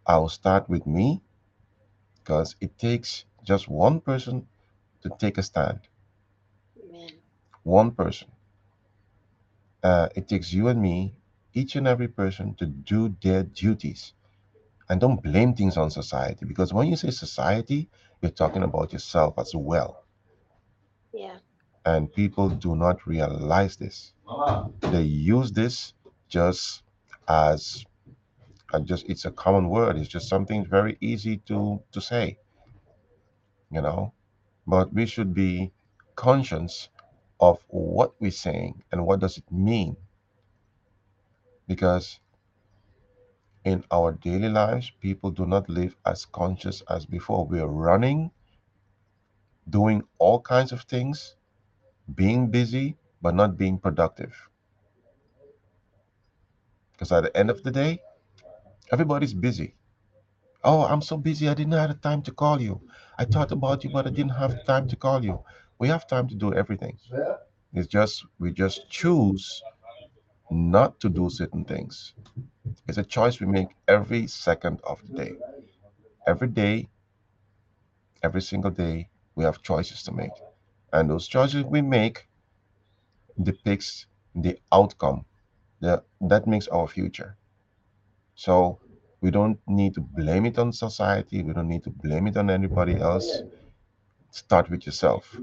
I'll 0.07 0.29
start 0.29 0.69
with 0.69 0.87
me 0.87 1.21
because 2.15 2.55
it 2.61 2.79
takes 2.79 3.25
just 3.43 3.69
one 3.69 4.01
person 4.01 4.47
to 5.03 5.11
take 5.19 5.37
a 5.39 5.43
stand. 5.43 5.81
Amen. 6.79 7.11
One 7.65 7.91
person. 7.91 8.29
Uh, 9.83 10.09
it 10.15 10.29
takes 10.29 10.53
you 10.53 10.69
and 10.69 10.81
me, 10.81 11.15
each 11.55 11.75
and 11.75 11.89
every 11.89 12.09
person, 12.09 12.55
to 12.55 12.67
do 12.67 13.17
their 13.21 13.43
duties. 13.43 14.13
And 14.91 15.01
don't 15.01 15.23
blame 15.23 15.55
things 15.55 15.77
on 15.77 15.91
society 15.91 16.45
because 16.45 16.75
when 16.75 16.89
you 16.89 16.97
say 16.97 17.13
society, 17.13 17.89
you're 18.21 18.33
talking 18.33 18.65
about 18.65 18.93
yourself 18.93 19.39
as 19.39 19.55
well. 19.55 20.05
Yeah. 21.15 21.39
And 21.87 22.13
people 22.13 22.51
do 22.51 22.75
not 22.75 23.07
realize 23.07 23.77
this. 23.77 24.13
They 24.81 25.03
use 25.03 25.53
this 25.53 25.95
just 26.29 26.83
as 27.29 27.85
uh, 28.75 28.81
just 28.81 29.09
it's 29.09 29.25
a 29.27 29.31
common 29.31 29.69
word. 29.69 29.97
It's 29.97 30.09
just 30.09 30.29
something 30.29 30.67
very 30.67 30.99
easy 31.01 31.39
to 31.47 31.81
to 31.93 32.01
say, 32.01 32.39
you 33.71 33.81
know. 33.81 34.13
But 34.67 34.93
we 34.93 35.07
should 35.07 35.35
be 35.35 35.73
conscious 36.17 36.89
of 37.41 37.61
what 37.69 38.13
we're 38.21 38.33
saying 38.33 38.83
and 38.93 39.07
what 39.07 39.21
does 39.21 39.39
it 39.39 39.51
mean 39.51 39.97
because 41.69 42.19
in 43.65 43.85
our 43.91 44.13
daily 44.13 44.49
lives 44.49 44.91
people 45.01 45.31
do 45.31 45.47
not 45.47 45.69
live 45.69 45.97
as 46.07 46.25
conscious 46.27 46.83
as 46.89 47.07
before. 47.07 47.47
We 47.47 47.61
are 47.61 47.69
running 47.69 48.31
doing 49.69 50.03
all 50.19 50.41
kinds 50.41 50.73
of 50.73 50.83
things, 50.83 51.37
being 52.15 52.51
busy, 52.51 52.97
but 53.23 53.35
not 53.35 53.57
being 53.57 53.79
productive. 53.79 54.35
Because 56.93 57.13
at 57.13 57.23
the 57.23 57.37
end 57.37 57.51
of 57.51 57.63
the 57.63 57.71
day, 57.71 58.01
everybody's 58.93 59.35
busy. 59.35 59.75
Oh, 60.65 60.83
I'm 60.83 61.03
so 61.03 61.17
busy, 61.17 61.49
I 61.49 61.55
didn't 61.55 61.73
have 61.73 62.01
time 62.01 62.23
to 62.23 62.33
call 62.33 62.61
you. 62.61 62.81
I 63.19 63.25
thought 63.25 63.53
about 63.53 63.85
you, 63.85 63.91
but 63.91 64.07
I 64.07 64.11
didn't 64.11 64.33
have 64.37 64.65
time 64.65 64.89
to 64.89 64.97
call 64.97 65.25
you. 65.25 65.41
We 65.79 65.89
have 65.89 66.07
time 66.07 66.29
to 66.29 66.35
do 66.35 66.53
everything. 66.55 66.99
It's 67.73 67.87
just 67.87 68.25
we 68.39 68.53
just 68.53 68.91
choose 68.91 69.63
not 70.51 70.99
to 71.01 71.09
do 71.09 71.31
certain 71.31 71.65
things. 71.65 72.15
It's 72.89 72.99
a 72.99 73.05
choice 73.05 73.41
we 73.41 73.47
make 73.47 73.69
every 73.89 74.27
second 74.27 74.81
of 74.85 75.01
the 75.07 75.25
day. 75.25 75.33
Every 76.27 76.49
day, 76.49 76.89
every 78.23 78.43
single 78.43 78.71
day, 78.71 79.09
we 79.35 79.45
have 79.45 79.63
choices 79.63 80.03
to 80.05 80.13
make. 80.13 80.33
And 80.93 81.09
those 81.09 81.29
choices 81.29 81.65
we 81.65 81.83
make 81.83 82.27
depicts 83.43 84.07
the 84.35 84.59
outcome 84.73 85.25
that, 85.81 86.05
that 86.21 86.47
makes 86.47 86.69
our 86.69 86.87
future. 86.89 87.37
So 88.35 88.79
we 89.21 89.31
don't 89.31 89.59
need 89.67 89.95
to 89.95 90.01
blame 90.01 90.47
it 90.47 90.59
on 90.59 90.73
society. 90.73 91.43
We 91.43 91.53
don't 91.53 91.69
need 91.69 91.85
to 91.85 91.91
blame 91.91 92.27
it 92.27 92.37
on 92.37 92.51
anybody 92.51 92.97
else. 92.97 93.43
Start 94.31 94.71
with 94.71 94.87
yourself. 94.87 95.37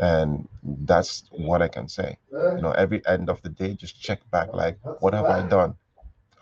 And 0.00 0.48
that's 0.62 1.24
what 1.30 1.62
I 1.62 1.68
can 1.68 1.88
say. 1.88 2.16
You 2.32 2.62
know, 2.62 2.72
every 2.72 3.06
end 3.06 3.28
of 3.28 3.42
the 3.42 3.50
day, 3.50 3.74
just 3.74 4.00
check 4.00 4.20
back 4.30 4.52
like, 4.54 4.78
what 5.00 5.14
have 5.14 5.26
I 5.26 5.46
done? 5.46 5.74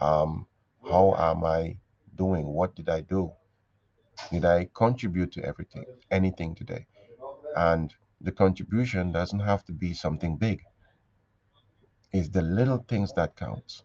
Um, 0.01 0.47
how 0.89 1.15
am 1.19 1.45
I 1.45 1.77
doing? 2.17 2.47
What 2.47 2.75
did 2.77 2.89
I 2.89 3.01
do? 3.01 3.33
Did 4.31 4.45
I 4.45 4.69
contribute 4.75 5.33
to 5.33 5.45
everything, 5.45 5.85
anything 6.11 6.55
today? 6.55 6.87
And 7.57 7.93
the 8.21 8.33
contribution 8.33 9.13
doesn't 9.13 9.41
have 9.41 9.65
to 9.65 9.73
be 9.73 9.93
something 9.93 10.37
big. 10.37 10.65
It's 12.13 12.29
the 12.29 12.43
little 12.43 12.85
things 12.89 13.13
that 13.15 13.37
counts. 13.37 13.85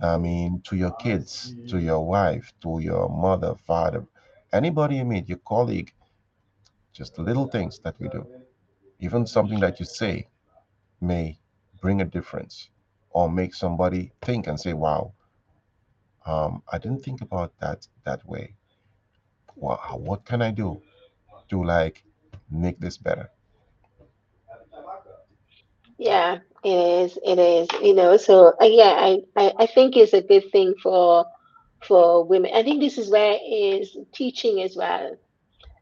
I 0.00 0.16
mean, 0.16 0.60
to 0.62 0.76
your 0.76 0.92
kids, 0.92 1.54
to 1.68 1.78
your 1.78 2.04
wife, 2.04 2.52
to 2.62 2.80
your 2.80 3.08
mother, 3.08 3.54
father, 3.66 4.04
anybody 4.52 4.96
you 4.96 5.04
meet, 5.04 5.28
your 5.28 5.38
colleague, 5.46 5.92
just 6.94 7.18
little 7.18 7.48
things 7.48 7.80
that 7.80 7.96
we 8.00 8.08
do. 8.08 8.26
Even 9.00 9.26
something 9.26 9.60
that 9.60 9.80
you 9.80 9.84
say 9.84 10.28
may 11.00 11.38
bring 11.80 12.00
a 12.00 12.04
difference 12.04 12.70
or 13.10 13.28
make 13.30 13.54
somebody 13.54 14.12
think 14.22 14.46
and 14.46 14.58
say, 14.58 14.72
wow, 14.72 15.12
um, 16.24 16.62
I 16.72 16.78
didn't 16.78 17.04
think 17.04 17.20
about 17.20 17.52
that 17.60 17.86
that 18.04 18.24
way. 18.26 18.54
What, 19.56 20.00
what 20.00 20.24
can 20.24 20.40
I 20.40 20.52
do 20.52 20.80
to 21.50 21.62
like 21.64 22.04
make 22.50 22.78
this 22.80 22.96
better? 22.96 23.30
Yeah, 25.98 26.38
it 26.64 26.68
is. 26.68 27.18
It 27.24 27.38
is. 27.38 27.68
You 27.82 27.94
know, 27.94 28.16
so 28.16 28.54
uh, 28.60 28.64
yeah, 28.64 28.94
I, 28.98 29.18
I 29.36 29.52
I 29.60 29.66
think 29.66 29.96
it's 29.96 30.12
a 30.12 30.22
good 30.22 30.50
thing 30.52 30.74
for 30.82 31.26
for 31.86 32.24
women. 32.24 32.50
I 32.54 32.62
think 32.62 32.80
this 32.80 32.98
is 32.98 33.10
where 33.10 33.38
is 33.46 33.96
teaching 34.12 34.62
as 34.62 34.76
well 34.76 35.16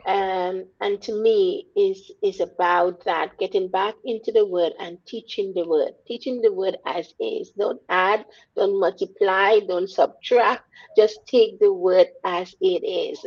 um, 0.04 0.64
and 0.80 1.00
to 1.02 1.12
me 1.12 1.68
is 1.76 2.10
is 2.22 2.40
about 2.40 3.04
that 3.04 3.38
getting 3.38 3.68
back 3.68 3.94
into 4.04 4.32
the 4.32 4.44
word 4.44 4.72
and 4.80 4.98
teaching 5.06 5.52
the 5.54 5.64
word. 5.64 5.92
Teaching 6.08 6.42
the 6.42 6.52
word 6.52 6.76
as 6.86 7.14
is. 7.20 7.50
Don't 7.56 7.80
add 7.88 8.24
don't 8.56 8.80
multiply 8.80 9.60
don't 9.60 9.88
subtract. 9.88 10.64
Just 10.96 11.20
take 11.26 11.60
the 11.60 11.72
word 11.72 12.08
as 12.24 12.54
it 12.60 12.82
is. 12.82 13.24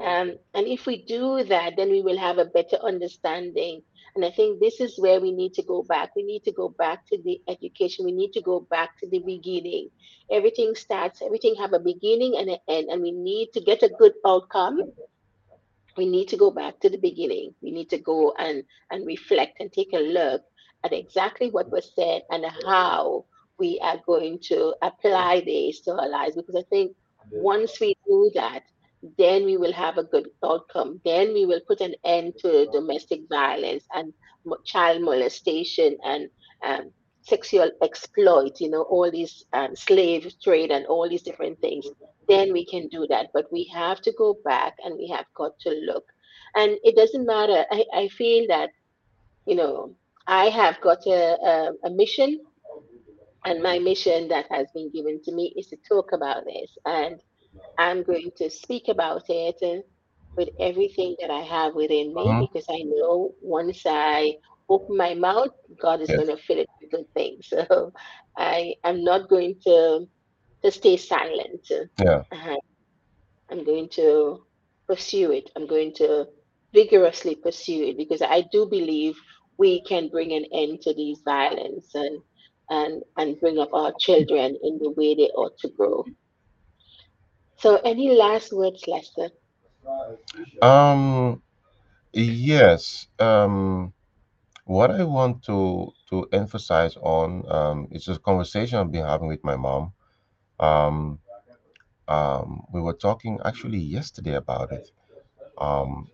Um, 0.00 0.36
and 0.54 0.66
if 0.66 0.86
we 0.86 1.04
do 1.04 1.42
that 1.44 1.74
then 1.76 1.90
we 1.90 2.02
will 2.02 2.18
have 2.18 2.38
a 2.38 2.44
better 2.44 2.76
understanding. 2.76 3.82
And 4.14 4.24
i 4.24 4.30
think 4.30 4.60
this 4.60 4.80
is 4.80 4.98
where 4.98 5.20
we 5.20 5.32
need 5.32 5.54
to 5.54 5.62
go 5.62 5.82
back. 5.82 6.10
We 6.14 6.22
need 6.22 6.44
to 6.44 6.52
go 6.52 6.68
back 6.68 7.04
to 7.08 7.18
the 7.24 7.40
education. 7.48 8.04
We 8.04 8.12
need 8.12 8.32
to 8.34 8.42
go 8.42 8.60
back 8.60 8.96
to 9.00 9.08
the 9.08 9.20
beginning. 9.20 9.88
Everything 10.30 10.76
starts 10.76 11.20
everything 11.20 11.56
have 11.56 11.72
a 11.72 11.80
beginning 11.80 12.36
and 12.38 12.48
an 12.48 12.58
end 12.68 12.90
and 12.90 13.02
we 13.02 13.10
need 13.10 13.48
to 13.54 13.60
get 13.60 13.82
a 13.82 13.88
good 13.98 14.12
outcome 14.24 14.92
we 15.96 16.06
need 16.06 16.28
to 16.28 16.36
go 16.36 16.50
back 16.50 16.80
to 16.80 16.90
the 16.90 16.98
beginning. 16.98 17.54
We 17.62 17.70
need 17.70 17.90
to 17.90 17.98
go 17.98 18.34
and, 18.38 18.64
and 18.90 19.06
reflect 19.06 19.60
and 19.60 19.72
take 19.72 19.92
a 19.92 19.98
look 19.98 20.42
at 20.84 20.92
exactly 20.92 21.50
what 21.50 21.70
was 21.70 21.92
said 21.94 22.22
and 22.30 22.44
how 22.64 23.24
we 23.58 23.78
are 23.82 24.00
going 24.06 24.38
to 24.44 24.74
apply 24.82 25.42
this 25.44 25.80
to 25.82 25.92
our 25.92 26.08
lives. 26.08 26.36
Because 26.36 26.56
I 26.56 26.64
think 26.68 26.96
once 27.30 27.80
we 27.80 27.96
do 28.06 28.30
that, 28.34 28.62
then 29.18 29.44
we 29.44 29.56
will 29.56 29.72
have 29.72 29.98
a 29.98 30.04
good 30.04 30.28
outcome. 30.44 31.00
Then 31.04 31.34
we 31.34 31.46
will 31.46 31.60
put 31.66 31.80
an 31.80 31.94
end 32.04 32.34
to 32.40 32.66
domestic 32.72 33.22
violence 33.28 33.84
and 33.94 34.12
child 34.64 35.02
molestation 35.02 35.98
and 36.04 36.28
um, 36.64 36.90
sexual 37.22 37.70
exploit, 37.82 38.60
you 38.60 38.70
know, 38.70 38.82
all 38.82 39.10
these 39.10 39.44
um, 39.52 39.76
slave 39.76 40.32
trade 40.42 40.70
and 40.70 40.86
all 40.86 41.08
these 41.08 41.22
different 41.22 41.60
things, 41.60 41.90
then 42.28 42.52
we 42.52 42.64
can 42.66 42.88
do 42.88 43.06
that. 43.08 43.28
But 43.34 43.46
we 43.52 43.70
have 43.74 44.00
to 44.02 44.12
go 44.18 44.36
back 44.44 44.74
and 44.84 44.96
we 44.96 45.08
have 45.08 45.26
got 45.36 45.58
to 45.60 45.70
look. 45.86 46.04
And 46.56 46.78
it 46.84 46.96
doesn't 46.96 47.26
matter. 47.26 47.64
I, 47.70 47.84
I 47.94 48.08
feel 48.08 48.46
that, 48.48 48.70
you 49.46 49.56
know, 49.56 49.96
I 50.26 50.46
have 50.46 50.80
got 50.80 50.98
a, 51.06 51.36
a, 51.42 51.72
a 51.86 51.90
mission, 51.90 52.40
and 53.44 53.62
my 53.62 53.78
mission 53.78 54.28
that 54.28 54.46
has 54.50 54.66
been 54.74 54.90
given 54.92 55.20
to 55.24 55.32
me 55.32 55.52
is 55.56 55.68
to 55.68 55.76
talk 55.88 56.12
about 56.12 56.44
this. 56.44 56.70
And 56.84 57.20
I'm 57.78 58.02
going 58.02 58.30
to 58.38 58.50
speak 58.50 58.88
about 58.88 59.22
it 59.28 59.84
with 60.36 60.48
everything 60.60 61.16
that 61.20 61.30
I 61.30 61.40
have 61.40 61.74
within 61.74 62.14
me 62.14 62.34
hmm 62.34 62.40
because 62.40 62.66
I 62.70 62.82
know 62.84 63.32
once 63.42 63.82
I 63.86 64.34
open 64.68 64.96
my 64.96 65.14
mouth, 65.14 65.50
God 65.80 66.00
is 66.00 66.12
going 66.12 66.28
to 66.28 66.36
fill 66.36 66.58
it 66.58 66.68
good 66.92 67.06
things. 67.14 67.48
So 67.52 67.92
I 68.36 68.74
am 68.84 69.04
not 69.04 69.28
going 69.28 69.56
to 69.66 70.06
to 70.64 70.70
stay 70.70 70.96
silent. 70.96 71.66
Yeah. 71.98 72.22
Uh, 72.32 72.56
I'm 73.50 73.64
going 73.64 73.88
to 74.00 74.44
pursue 74.88 75.32
it. 75.32 75.50
I'm 75.56 75.66
going 75.66 75.92
to 75.96 76.26
vigorously 76.72 77.36
pursue 77.36 77.84
it 77.88 77.96
because 77.98 78.22
I 78.22 78.44
do 78.52 78.66
believe 78.66 79.16
we 79.58 79.82
can 79.82 80.08
bring 80.08 80.32
an 80.32 80.46
end 80.52 80.80
to 80.82 80.94
these 80.94 81.20
violence 81.24 81.88
and 81.94 82.20
and 82.70 83.02
and 83.18 83.40
bring 83.40 83.58
up 83.58 83.72
our 83.74 83.92
children 83.98 84.58
in 84.62 84.78
the 84.78 84.90
way 84.90 85.14
they 85.14 85.30
ought 85.36 85.58
to 85.58 85.68
grow. 85.76 86.04
So 87.58 87.76
any 87.84 88.10
last 88.12 88.52
words, 88.52 88.82
Slessor? 88.82 89.30
Um. 90.62 91.42
Yes. 92.12 93.06
Um. 93.18 93.92
What 94.64 94.90
I 94.90 95.04
want 95.04 95.42
to 95.44 95.92
to 96.12 96.28
emphasize 96.32 96.96
on 97.00 97.44
um, 97.50 97.88
is 97.90 98.06
a 98.08 98.18
conversation 98.18 98.78
I've 98.78 98.92
been 98.92 99.06
having 99.06 99.28
with 99.28 99.42
my 99.42 99.56
mom. 99.56 99.94
Um, 100.60 101.18
um, 102.06 102.62
we 102.72 102.82
were 102.82 102.92
talking 102.92 103.40
actually 103.46 103.78
yesterday 103.78 104.34
about 104.34 104.72
it. 104.72 104.90
Um, 105.58 106.08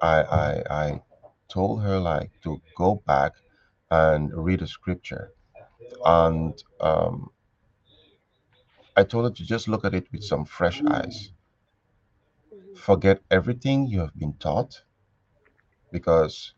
I, 0.00 0.16
I 0.22 0.50
I 0.82 1.02
told 1.48 1.82
her 1.82 1.98
like 1.98 2.30
to 2.44 2.60
go 2.76 3.02
back 3.06 3.32
and 3.90 4.32
read 4.32 4.62
a 4.62 4.68
scripture, 4.68 5.32
and 6.04 6.54
um, 6.80 7.30
I 8.96 9.02
told 9.04 9.24
her 9.24 9.30
to 9.36 9.44
just 9.44 9.68
look 9.68 9.84
at 9.84 9.94
it 9.94 10.06
with 10.12 10.24
some 10.24 10.44
fresh 10.44 10.82
eyes. 10.88 11.32
Forget 12.76 13.20
everything 13.30 13.86
you 13.88 14.00
have 14.00 14.16
been 14.18 14.34
taught 14.34 14.82
because 15.92 16.54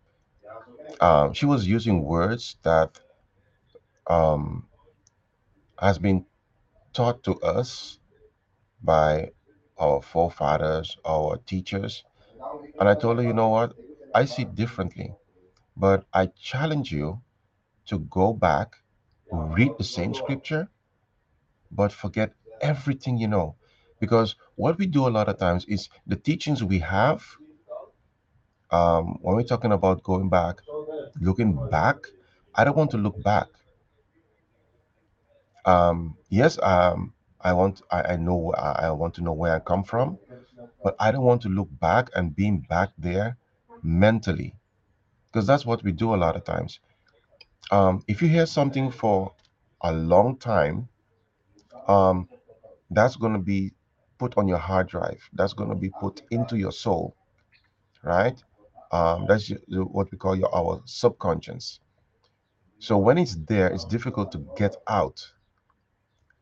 um, 1.01 1.33
she 1.33 1.47
was 1.47 1.67
using 1.67 2.03
words 2.03 2.57
that 2.63 2.99
um, 4.07 4.67
has 5.79 5.99
been 5.99 6.25
taught 6.93 7.23
to 7.25 7.35
us 7.41 7.99
by 8.83 9.31
our 9.79 10.01
forefathers, 10.03 10.97
our 11.05 11.37
teachers. 11.39 12.05
And 12.79 12.89
I 12.89 12.95
told 12.95 13.19
her, 13.19 13.25
you 13.25 13.33
know 13.33 13.49
what? 13.49 13.75
I 14.15 14.25
see 14.25 14.45
differently, 14.45 15.13
but 15.77 16.05
I 16.13 16.27
challenge 16.27 16.93
you 16.93 17.21
to 17.87 17.99
go 18.01 18.33
back, 18.33 18.77
read 19.31 19.73
the 19.79 19.85
same 19.85 20.15
scripture, 20.15 20.69
but 21.71 21.93
forget 21.93 22.33
everything 22.61 23.19
you 23.19 23.29
know. 23.29 23.57
Because 24.01 24.37
what 24.57 24.79
we 24.79 24.87
do 24.87 25.09
a 25.09 25.11
lot 25.11 25.29
of 25.29 25.39
times 25.39 25.65
is 25.67 25.89
the 26.07 26.17
teachings 26.17 26.63
we 26.63 26.79
have, 26.81 27.25
um, 28.71 29.19
when 29.23 29.37
we're 29.37 29.43
talking 29.43 29.73
about 29.73 30.03
going 30.03 30.29
back, 30.29 30.61
looking 31.21 31.59
back, 31.71 31.97
I 32.55 32.65
don't 32.65 32.77
want 32.77 32.91
to 32.93 32.99
look 32.99 33.23
back. 33.23 33.49
Um, 35.65 36.17
yes, 36.29 36.59
um, 36.63 37.13
I 37.41 37.53
want, 37.53 37.83
I, 37.91 38.03
I 38.13 38.17
know, 38.17 38.53
I, 38.57 38.87
I 38.87 38.91
want 38.91 39.15
to 39.15 39.23
know 39.23 39.33
where 39.33 39.55
I 39.55 39.59
come 39.61 39.85
from, 39.85 40.19
but 40.83 40.97
I 40.99 41.11
don't 41.11 41.25
want 41.25 41.43
to 41.43 41.49
look 41.49 41.69
back 41.81 42.11
and 42.15 42.35
being 42.35 42.61
back 42.61 42.91
there 42.99 43.37
mentally 43.83 44.55
because 45.27 45.47
that's 45.47 45.67
what 45.67 45.83
we 45.83 45.93
do 45.93 46.15
a 46.15 46.17
lot 46.17 46.37
of 46.37 46.45
times. 46.45 46.81
Um, 47.71 48.03
if 48.09 48.23
you 48.23 48.29
hear 48.29 48.47
something 48.47 48.91
for 48.91 49.33
a 49.83 49.93
long 49.93 50.37
time, 50.39 50.89
um, 51.89 52.29
that's 52.91 53.17
going 53.17 53.33
to 53.33 53.39
be 53.39 53.73
put 54.19 54.37
on 54.37 54.49
your 54.49 54.59
hard 54.59 54.89
drive. 54.89 55.29
That's 55.33 55.53
going 55.53 55.71
to 55.71 55.77
be 55.77 55.91
put 55.91 56.23
into 56.31 56.57
your 56.57 56.73
soul, 56.73 57.17
right? 58.03 58.43
Um, 58.95 59.27
that's 59.27 59.51
what 59.73 60.13
we 60.13 60.19
call 60.19 60.37
your, 60.37 60.55
our 60.55 60.81
subconscious. 60.85 61.81
So 62.79 62.97
when 62.97 63.19
it's 63.19 63.35
there, 63.35 63.67
it's 63.67 63.85
difficult 63.85 64.31
to 64.33 64.47
get 64.57 64.77
out. 64.89 65.21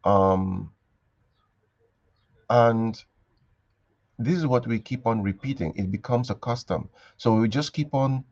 Um, 0.05 0.71
and 2.51 3.03
this 4.19 4.37
is 4.37 4.47
what 4.47 4.67
we 4.67 4.79
keep 4.81 5.07
on 5.07 5.23
repeating. 5.23 5.73
It 5.77 5.91
becomes 5.91 6.29
a 6.29 6.35
custom. 6.35 6.91
So 7.17 7.37
we 7.37 7.49
just 7.49 7.73
keep 7.73 7.95
on 7.95 8.23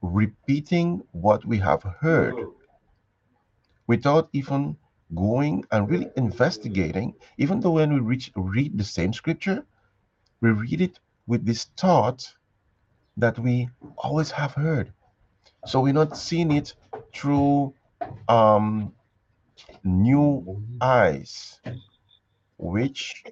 repeating 0.00 1.02
what 1.12 1.44
we 1.44 1.58
have 1.58 1.82
heard 2.00 2.46
without 3.88 4.30
even 4.32 4.74
going 5.14 5.66
and 5.70 5.90
really 5.90 6.08
investigating. 6.16 7.12
Even 7.36 7.60
though 7.60 7.72
when 7.72 7.92
we 7.92 8.00
reach 8.00 8.32
read 8.36 8.78
the 8.78 8.84
same 8.84 9.12
scripture, 9.12 9.66
we 10.40 10.48
read 10.48 10.80
it 10.80 10.98
with 11.26 11.44
this 11.44 11.64
thought 11.76 12.26
that 13.16 13.38
we 13.38 13.68
always 13.98 14.30
have 14.30 14.52
heard. 14.54 14.92
So 15.66 15.80
we're 15.80 15.92
not 15.92 16.16
seeing 16.16 16.52
it 16.52 16.74
through 17.14 17.74
um, 18.28 18.92
new 19.84 20.62
eyes, 20.80 21.58
which 22.58 23.24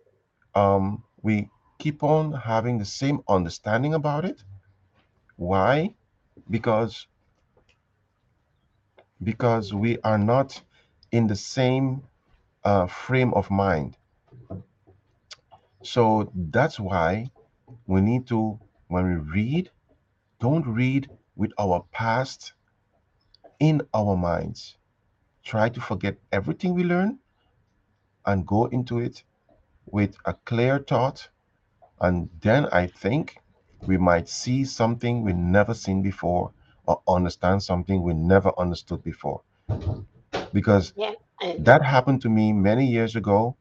um, 0.54 1.04
we 1.22 1.48
keep 1.78 2.02
on 2.02 2.32
having 2.32 2.78
the 2.78 2.84
same 2.84 3.20
understanding 3.28 3.94
about 3.94 4.24
it. 4.24 4.42
Why? 5.36 5.94
Because 6.50 7.06
because 9.22 9.72
we 9.72 9.98
are 10.02 10.18
not 10.18 10.60
in 11.12 11.26
the 11.26 11.36
same 11.36 12.02
uh, 12.64 12.86
frame 12.86 13.32
of 13.34 13.50
mind. 13.50 13.96
So 15.82 16.30
that's 16.34 16.80
why 16.80 17.30
we 17.86 18.00
need 18.00 18.26
to, 18.28 18.58
when 18.88 19.04
we 19.08 19.14
read, 19.16 19.70
don't 20.44 20.66
read 20.66 21.08
with 21.36 21.52
our 21.58 21.78
past 21.92 22.52
in 23.60 23.80
our 23.94 24.16
minds. 24.16 24.76
Try 25.44 25.70
to 25.70 25.80
forget 25.80 26.16
everything 26.32 26.74
we 26.74 26.84
learn 26.84 27.18
and 28.26 28.46
go 28.46 28.66
into 28.66 28.98
it 28.98 29.24
with 29.86 30.14
a 30.26 30.34
clear 30.34 30.78
thought. 30.78 31.28
And 32.00 32.28
then 32.42 32.66
I 32.72 32.86
think 32.88 33.38
we 33.86 33.96
might 33.96 34.28
see 34.28 34.64
something 34.64 35.22
we 35.22 35.32
never 35.32 35.74
seen 35.74 36.02
before 36.02 36.52
or 36.86 37.02
understand 37.08 37.62
something 37.62 38.02
we 38.02 38.14
never 38.14 38.52
understood 38.58 39.02
before. 39.02 39.42
Because 40.52 40.92
Yeah. 40.96 41.14
That 41.58 41.82
happened 41.82 42.22
to 42.22 42.30
me 42.30 42.52
many 42.52 42.86
years 42.86 43.16
ago 43.16 43.56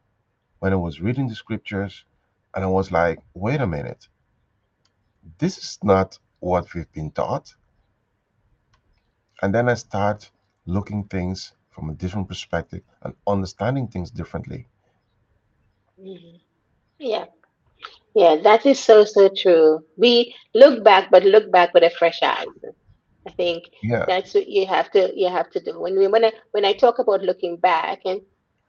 when 0.60 0.74
I 0.74 0.78
was 0.78 1.02
reading 1.02 1.28
the 1.30 1.36
scriptures 1.36 2.06
and 2.54 2.64
I 2.64 2.68
was 2.68 2.92
like, 2.92 3.20
wait 3.34 3.62
a 3.62 3.68
minute, 3.68 4.08
this 5.40 5.58
is 5.58 5.80
not 5.84 6.20
what 6.44 6.74
we've 6.76 6.92
been 6.94 7.12
taught. 7.12 7.56
And 9.42 9.54
then 9.54 9.70
I 9.70 9.76
start 9.76 10.32
looking 10.66 11.04
things 11.06 11.54
from 11.70 11.90
a 11.90 11.94
different 11.94 12.28
perspective 12.30 12.84
and 13.02 13.16
understanding 13.28 13.88
things 13.88 14.12
differently. 14.12 14.68
mhm. 16.00 16.40
yeah, 17.00 17.26
yeah, 18.16 18.36
that 18.44 18.66
is 18.66 18.80
so, 18.80 19.04
so 19.06 19.30
true. 19.36 19.80
We 19.98 20.34
look 20.54 20.84
back, 20.84 21.10
but 21.12 21.24
look 21.24 21.52
back 21.52 21.74
with 21.74 21.84
a 21.84 21.92
fresh 21.92 22.22
eyes. 22.24 22.48
I 23.28 23.32
think 23.32 23.64
Yeah. 23.82 24.08
that's 24.08 24.34
what 24.36 24.48
you 24.48 24.66
have 24.68 24.92
to 24.92 25.12
you 25.16 25.30
have 25.30 25.50
to 25.52 25.60
do. 25.62 25.80
When 25.80 25.98
we 25.98 26.08
when 26.08 26.26
I 26.26 26.32
when 26.52 26.66
I 26.66 26.74
talk 26.74 27.00
about 27.00 27.24
looking 27.24 27.58
back 27.58 28.00
and 28.06 28.22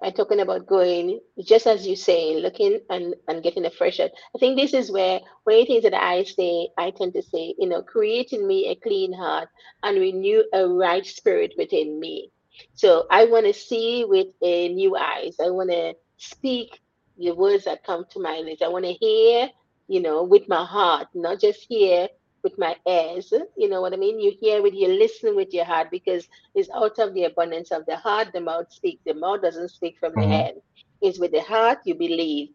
I'm 0.04 0.12
talking 0.12 0.40
about 0.40 0.66
going 0.66 1.20
just 1.42 1.66
as 1.66 1.86
you 1.86 1.96
say, 1.96 2.36
looking 2.36 2.80
and 2.90 3.14
and 3.26 3.42
getting 3.42 3.64
a 3.64 3.70
fresh 3.70 4.00
out. 4.00 4.10
I 4.36 4.38
think 4.38 4.56
this 4.56 4.74
is 4.74 4.92
where 4.92 5.20
one 5.44 5.56
of 5.56 5.60
the 5.62 5.66
things 5.66 5.82
that 5.84 5.94
I 5.94 6.24
say 6.24 6.68
I 6.78 6.90
tend 6.90 7.14
to 7.14 7.22
say, 7.22 7.54
you 7.58 7.68
know, 7.68 7.82
creating 7.82 8.46
me 8.46 8.68
a 8.68 8.76
clean 8.76 9.14
heart 9.14 9.48
and 9.82 9.98
renew 9.98 10.44
a 10.52 10.68
right 10.68 11.06
spirit 11.06 11.54
within 11.56 11.98
me. 11.98 12.30
So 12.74 13.06
I 13.10 13.24
want 13.24 13.46
to 13.46 13.54
see 13.54 14.04
with 14.04 14.28
a 14.42 14.68
new 14.68 14.96
eyes. 14.96 15.36
I 15.40 15.50
want 15.50 15.70
to 15.70 15.94
speak 16.18 16.80
the 17.18 17.32
words 17.32 17.64
that 17.64 17.84
come 17.84 18.04
to 18.10 18.20
my 18.20 18.40
lips. 18.44 18.62
I 18.62 18.68
want 18.68 18.84
to 18.84 18.92
hear, 18.92 19.48
you 19.88 20.00
know, 20.00 20.22
with 20.22 20.48
my 20.48 20.64
heart, 20.64 21.08
not 21.14 21.40
just 21.40 21.66
hear 21.68 22.08
with 22.44 22.58
my 22.58 22.76
ears. 22.88 23.32
You 23.56 23.68
know 23.68 23.82
what 23.82 23.94
I 23.94 23.96
mean? 23.96 24.20
You 24.20 24.32
hear 24.40 24.62
with 24.62 24.74
you 24.74 24.88
listen 24.88 25.36
with 25.36 25.52
your 25.54 25.64
heart 25.66 25.90
because 25.90 26.28
it's 26.54 26.70
out 26.74 26.98
of 27.00 27.14
the 27.14 27.24
abundance 27.24 27.72
of 27.72 27.86
the 27.86 27.96
heart 27.96 28.28
the 28.34 28.40
mouth 28.40 28.72
speaks. 28.72 29.02
The 29.06 29.14
mouth 29.14 29.42
doesn't 29.42 29.70
speak 29.70 29.98
from 29.98 30.18
the 30.18 30.26
Mhm. 30.26 30.28
head. 30.28 30.56
It's 31.02 31.18
with 31.20 31.32
the 31.32 31.42
heart 31.42 31.80
you 31.86 31.94
believe. 31.94 32.50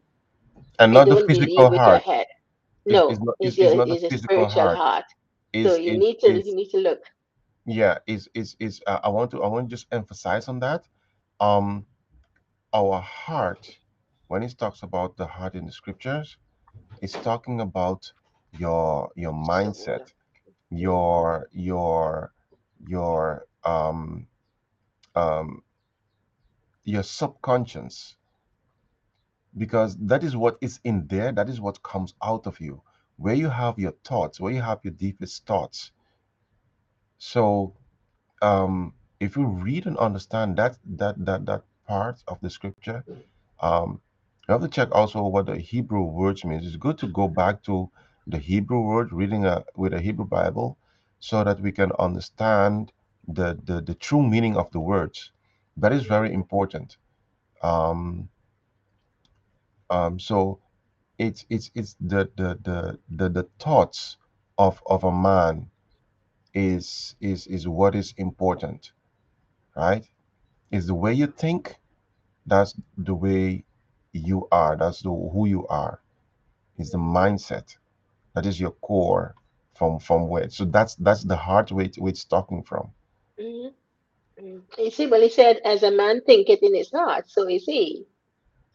And 0.80 0.94
not 0.94 1.10
the 1.10 1.18
physical 1.18 1.72
your 1.86 2.00
heart. 2.00 2.00
head. 2.00 2.28
No, 2.86 3.20
not 3.20 3.36
it's 3.40 3.58
is, 3.58 3.60
is 3.60 3.74
your 3.74 3.76
not 3.76 3.90
it's 3.90 4.04
a 4.04 4.12
spiritual 4.12 4.70
heart. 4.70 4.70
heart. 4.70 5.06
So 5.56 5.76
you 5.76 5.98
need 5.98 6.20
to 6.20 6.30
you 6.44 6.56
need 6.56 6.70
to 6.72 6.78
look. 6.78 7.02
yeah, 7.66 7.98
is 8.08 8.30
is 8.34 8.56
is 8.60 8.82
uh, 8.88 9.00
I 9.04 9.10
want 9.10 9.32
to 9.32 9.44
I 9.44 9.48
want 9.48 9.70
to 9.70 9.76
just 9.76 9.88
emphasize 9.92 10.48
on 10.48 10.60
that. 10.60 10.88
Um 11.40 11.86
our 12.74 13.00
heart, 13.02 13.80
when 14.28 14.44
it 14.44 14.56
talks 14.58 14.82
about 14.84 15.18
the 15.18 15.28
heart 15.28 15.56
in 15.56 15.66
the 15.66 15.72
scriptures, 15.72 16.38
it's 17.02 17.18
talking 17.18 17.60
about 17.62 18.12
your 18.58 19.10
your 19.16 19.34
mindset, 19.34 20.12
your 20.70 21.50
your 21.54 22.34
your 22.88 23.47
um 23.66 24.28
um 25.16 25.64
your 26.86 27.04
subconscious. 27.04 28.16
Because 29.58 29.97
that 29.97 30.24
is 30.24 30.36
what 30.36 30.58
is 30.62 30.80
in 30.84 31.08
there 31.08 31.32
that 31.34 31.50
is 31.50 31.62
what 31.62 31.84
comes 31.84 32.14
out 32.24 32.47
of 32.47 32.60
you. 32.62 32.82
Where 33.18 33.36
you 33.36 33.50
have 33.50 33.80
your 33.80 33.93
thoughts 34.06 34.39
where 34.39 34.54
you 34.54 34.62
have 34.62 34.80
your 34.84 34.93
deepest 34.93 35.45
thoughts. 35.45 35.91
So 37.18 37.76
um 38.41 38.93
if 39.20 39.36
you 39.38 39.45
read 39.47 39.86
and 39.88 39.97
understand 39.97 40.58
that 40.58 40.78
that 40.97 41.26
that 41.26 41.45
that 41.45 41.64
part 41.88 42.24
of 42.28 42.39
the 42.41 42.50
scripture 42.50 43.04
um 43.62 44.02
you 44.47 44.54
have 44.54 44.62
to 44.62 44.68
check 44.70 44.89
also 44.93 45.24
what 45.28 45.47
the 45.47 45.58
hebrew 45.58 46.04
words 46.04 46.45
means. 46.45 46.66
It's 46.68 46.76
good 46.76 46.97
to 47.00 47.08
go 47.08 47.28
back 47.28 47.64
to 47.64 47.89
the 48.30 48.39
hebrew 48.39 48.82
word 48.82 49.13
reading 49.13 49.45
a, 49.45 49.63
with 49.75 49.93
a 49.93 50.01
hebrew 50.01 50.25
bible 50.25 50.77
so 51.19 51.43
that 51.43 51.61
we 51.61 51.71
can 51.73 51.91
understand 51.99 52.91
the 53.30 53.59
the, 53.65 53.82
the 53.82 53.95
true 53.95 54.23
meaning 54.23 54.57
of 54.57 54.71
the 54.71 54.80
words. 54.82 55.32
That 55.77 55.93
is 55.93 56.05
very 56.05 56.34
important. 56.34 56.97
Um 57.63 58.30
um 59.89 60.19
so 60.19 60.59
it's 61.19 61.45
it's 61.49 61.71
it's 61.75 61.95
the 62.01 62.30
the 62.38 62.59
the 62.63 62.99
the, 63.11 63.30
the 63.30 63.47
thoughts 63.59 64.17
of 64.57 64.82
of 64.88 65.03
a 65.05 65.11
man 65.11 65.69
is 66.53 67.15
is 67.21 67.47
is 67.47 67.67
what 67.67 67.95
is 67.95 68.13
important 68.17 68.91
right? 69.75 70.05
Is 70.71 70.88
the 70.88 70.95
way 70.95 71.13
you 71.13 71.27
think 71.27 71.77
that's 72.47 72.75
the 72.97 73.15
way 73.15 73.65
you 74.13 74.47
are. 74.51 74.77
That's 74.77 75.01
the 75.01 75.09
who 75.11 75.47
you 75.47 75.67
are. 75.67 76.01
Is 76.77 76.91
the 76.91 76.99
mindset 76.99 77.75
that 78.36 78.45
is 78.45 78.59
your 78.59 78.71
core 78.82 79.36
from 79.77 79.99
from 79.99 80.30
where 80.30 80.49
so 80.49 80.65
that's 80.65 80.95
that's 80.95 81.23
the 81.23 81.36
heart 81.38 81.71
where, 81.71 81.86
it, 81.86 81.97
where 81.97 82.09
it's 82.11 82.25
talking 82.25 82.63
from 82.63 82.91
hmm 83.39 83.69
hmm 84.39 84.59
You 84.77 84.91
see, 84.91 85.07
well, 85.07 85.21
he 85.21 85.30
said, 85.30 85.59
"As 85.65 85.84
a 85.84 85.91
man 85.91 86.21
thinketh 86.25 86.63
in 86.63 86.75
his 86.75 86.91
heart, 86.91 87.30
so 87.30 87.47
is 87.49 87.65
he." 87.65 88.05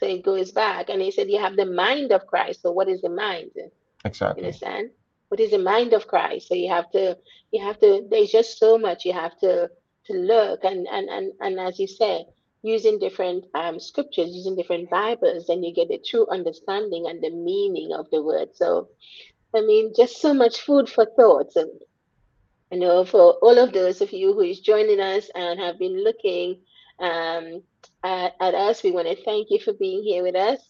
So 0.00 0.06
it 0.08 0.24
goes 0.24 0.52
back, 0.52 0.90
and 0.90 1.02
he 1.02 1.10
said, 1.12 1.30
"You 1.30 1.40
have 1.40 1.56
the 1.56 1.66
mind 1.66 2.12
of 2.12 2.26
Christ." 2.26 2.62
So 2.62 2.72
what 2.72 2.88
is 2.88 3.02
the 3.02 3.10
mind? 3.10 3.52
You 3.56 3.70
exactly 4.04 4.44
understand? 4.44 4.90
What 5.28 5.40
is 5.40 5.52
the 5.52 5.58
mind 5.58 5.92
of 5.94 6.06
Christ? 6.06 6.48
So 6.48 6.54
you 6.54 6.70
have 6.70 6.90
to, 6.92 7.18
you 7.52 7.62
have 7.62 7.80
to. 7.80 8.06
There's 8.10 8.30
just 8.30 8.58
so 8.58 8.78
much 8.78 9.04
you 9.04 9.12
have 9.14 9.38
to 9.40 9.70
to 10.06 10.14
look, 10.14 10.64
and 10.64 10.86
and 10.88 11.08
and 11.10 11.32
and 11.40 11.60
as 11.60 11.78
you 11.80 11.86
say, 11.88 12.26
using 12.62 12.98
different 12.98 13.46
um, 13.54 13.80
scriptures, 13.80 14.30
using 14.34 14.56
different 14.56 14.90
Bibles, 14.90 15.46
then 15.48 15.62
you 15.64 15.74
get 15.74 15.88
the 15.88 15.98
true 15.98 16.26
understanding 16.30 17.06
and 17.08 17.22
the 17.22 17.30
meaning 17.30 17.92
of 17.94 18.08
the 18.12 18.22
word. 18.22 18.50
So 18.54 18.88
I 19.54 19.60
mean, 19.60 19.92
just 19.96 20.20
so 20.20 20.34
much 20.34 20.60
food 20.60 20.88
for 20.88 21.06
thought. 21.16 21.54
And 21.56 21.70
you 22.70 22.80
know, 22.80 23.04
for 23.04 23.34
all 23.34 23.58
of 23.58 23.72
those 23.72 24.00
of 24.00 24.12
you 24.12 24.32
who 24.32 24.40
is 24.40 24.60
joining 24.60 25.00
us 25.00 25.30
and 25.34 25.60
have 25.60 25.78
been 25.78 26.02
looking 26.02 26.60
um, 26.98 27.62
at, 28.02 28.34
at 28.40 28.54
us, 28.54 28.82
we 28.82 28.90
want 28.90 29.06
to 29.06 29.24
thank 29.24 29.48
you 29.50 29.60
for 29.60 29.72
being 29.74 30.02
here 30.02 30.22
with 30.22 30.34
us. 30.34 30.60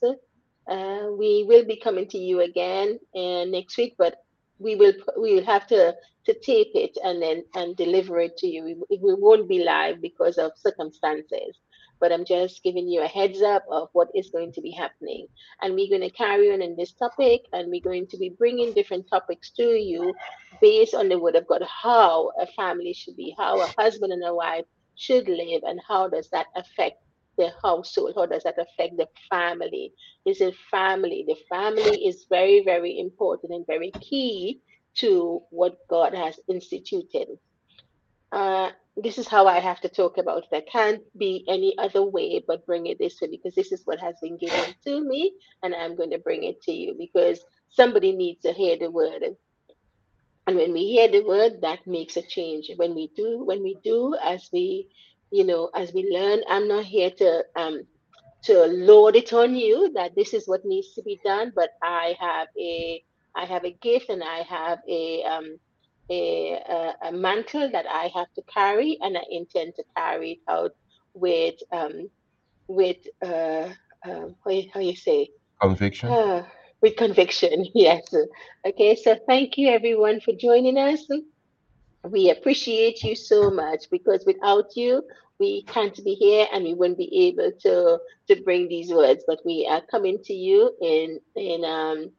Uh, 0.68 1.08
we 1.18 1.44
will 1.48 1.64
be 1.64 1.76
coming 1.76 2.06
to 2.08 2.18
you 2.18 2.40
again 2.40 2.98
uh, 3.14 3.44
next 3.44 3.76
week, 3.78 3.94
but 3.98 4.16
we 4.58 4.76
will 4.76 4.92
we 5.20 5.34
will 5.34 5.44
have 5.44 5.66
to 5.68 5.94
to 6.26 6.34
tape 6.40 6.72
it 6.74 6.96
and 7.04 7.22
then 7.22 7.44
and 7.54 7.76
deliver 7.76 8.18
it 8.20 8.36
to 8.38 8.46
you. 8.46 8.64
We, 8.64 8.98
we 8.98 9.14
won't 9.14 9.48
be 9.48 9.62
live 9.64 10.00
because 10.00 10.38
of 10.38 10.52
circumstances, 10.56 11.58
but 12.04 12.12
I'm 12.12 12.26
just 12.26 12.62
giving 12.62 12.86
you 12.86 13.00
a 13.00 13.06
heads 13.08 13.40
up 13.40 13.64
of 13.70 13.88
what 13.94 14.08
is 14.14 14.28
going 14.28 14.52
to 14.52 14.60
be 14.60 14.70
happening. 14.70 15.26
And 15.62 15.74
we're 15.74 15.88
going 15.88 16.06
to 16.06 16.14
carry 16.14 16.52
on 16.52 16.60
in 16.60 16.76
this 16.76 16.92
topic, 16.92 17.46
and 17.54 17.70
we're 17.70 17.80
going 17.80 18.06
to 18.08 18.18
be 18.18 18.28
bringing 18.28 18.74
different 18.74 19.08
topics 19.08 19.48
to 19.52 19.62
you 19.62 20.12
based 20.60 20.94
on 20.94 21.08
the 21.08 21.18
word 21.18 21.34
of 21.34 21.46
God, 21.46 21.62
how 21.62 22.30
a 22.38 22.46
family 22.48 22.92
should 22.92 23.16
be, 23.16 23.34
how 23.38 23.58
a 23.58 23.72
husband 23.78 24.12
and 24.12 24.22
a 24.22 24.34
wife 24.34 24.66
should 24.96 25.26
live, 25.28 25.62
and 25.66 25.80
how 25.88 26.06
does 26.06 26.28
that 26.28 26.48
affect 26.54 26.98
the 27.38 27.48
household? 27.62 28.12
How 28.16 28.26
does 28.26 28.42
that 28.42 28.58
affect 28.58 28.98
the 28.98 29.08
family? 29.30 29.94
Is 30.26 30.42
it 30.42 30.54
family? 30.70 31.24
The 31.26 31.38
family 31.48 32.04
is 32.04 32.26
very, 32.28 32.62
very 32.64 32.98
important 32.98 33.54
and 33.54 33.66
very 33.66 33.92
key 33.92 34.60
to 34.96 35.40
what 35.48 35.78
God 35.88 36.12
has 36.12 36.38
instituted. 36.50 37.38
Uh, 38.30 38.72
this 38.96 39.18
is 39.18 39.28
how 39.28 39.46
I 39.46 39.60
have 39.60 39.80
to 39.82 39.88
talk 39.88 40.18
about 40.18 40.44
it. 40.52 40.68
Can't 40.70 41.02
be 41.18 41.44
any 41.48 41.76
other 41.78 42.02
way 42.04 42.44
but 42.46 42.66
bring 42.66 42.86
it 42.86 42.98
this 42.98 43.20
way 43.20 43.28
because 43.28 43.54
this 43.54 43.72
is 43.72 43.82
what 43.84 44.00
has 44.00 44.16
been 44.22 44.38
given 44.38 44.74
to 44.86 45.00
me, 45.06 45.32
and 45.62 45.74
I'm 45.74 45.96
going 45.96 46.10
to 46.10 46.18
bring 46.18 46.44
it 46.44 46.62
to 46.62 46.72
you 46.72 46.94
because 46.98 47.40
somebody 47.70 48.12
needs 48.12 48.42
to 48.42 48.52
hear 48.52 48.76
the 48.78 48.90
word. 48.90 49.24
And 50.46 50.56
when 50.56 50.72
we 50.72 50.86
hear 50.88 51.08
the 51.08 51.22
word, 51.22 51.62
that 51.62 51.86
makes 51.86 52.16
a 52.16 52.22
change. 52.22 52.70
When 52.76 52.94
we 52.94 53.10
do, 53.16 53.44
when 53.44 53.62
we 53.62 53.78
do, 53.82 54.16
as 54.22 54.48
we, 54.52 54.88
you 55.30 55.44
know, 55.44 55.70
as 55.74 55.92
we 55.92 56.08
learn, 56.10 56.42
I'm 56.48 56.68
not 56.68 56.84
here 56.84 57.10
to 57.18 57.44
um 57.56 57.82
to 58.44 58.66
load 58.66 59.16
it 59.16 59.32
on 59.32 59.56
you 59.56 59.92
that 59.94 60.14
this 60.14 60.34
is 60.34 60.46
what 60.46 60.64
needs 60.64 60.94
to 60.94 61.02
be 61.02 61.20
done, 61.24 61.52
but 61.56 61.70
I 61.82 62.16
have 62.20 62.48
a 62.60 63.02
I 63.36 63.46
have 63.46 63.64
a 63.64 63.72
gift 63.82 64.10
and 64.10 64.22
I 64.22 64.42
have 64.42 64.78
a 64.88 65.22
um 65.24 65.58
a, 66.10 66.52
a, 66.68 67.08
a 67.08 67.12
mantle 67.12 67.70
that 67.70 67.86
I 67.86 68.10
have 68.14 68.32
to 68.34 68.42
carry, 68.52 68.98
and 69.00 69.16
I 69.16 69.22
intend 69.30 69.74
to 69.76 69.84
carry 69.96 70.32
it 70.32 70.38
out 70.48 70.72
with 71.14 71.54
um 71.72 72.10
with 72.68 72.96
uh, 73.22 73.68
uh 74.06 74.28
how, 74.44 74.50
you, 74.50 74.64
how 74.72 74.80
you 74.80 74.96
say 74.96 75.28
Conviction. 75.60 76.10
uh, 76.10 76.42
with 76.82 76.96
conviction. 76.96 77.66
Yes. 77.74 78.02
Okay. 78.66 78.96
So 78.96 79.16
thank 79.26 79.56
you 79.56 79.68
everyone 79.68 80.20
for 80.20 80.32
joining 80.32 80.78
us. 80.78 81.06
We 82.04 82.30
appreciate 82.30 83.02
you 83.02 83.14
so 83.16 83.50
much 83.50 83.86
because 83.90 84.24
without 84.26 84.76
you, 84.76 85.02
we 85.40 85.62
can't 85.64 85.96
be 86.04 86.14
here 86.14 86.46
and 86.52 86.64
we 86.64 86.74
wouldn't 86.74 86.98
be 86.98 87.28
able 87.28 87.52
to 87.62 87.98
to 88.28 88.42
bring 88.42 88.68
these 88.68 88.92
words. 88.92 89.24
But 89.26 89.40
we 89.44 89.66
are 89.70 89.82
coming 89.90 90.18
to 90.24 90.34
you 90.34 90.74
in 90.82 91.20
in 91.36 91.64
um 91.64 92.10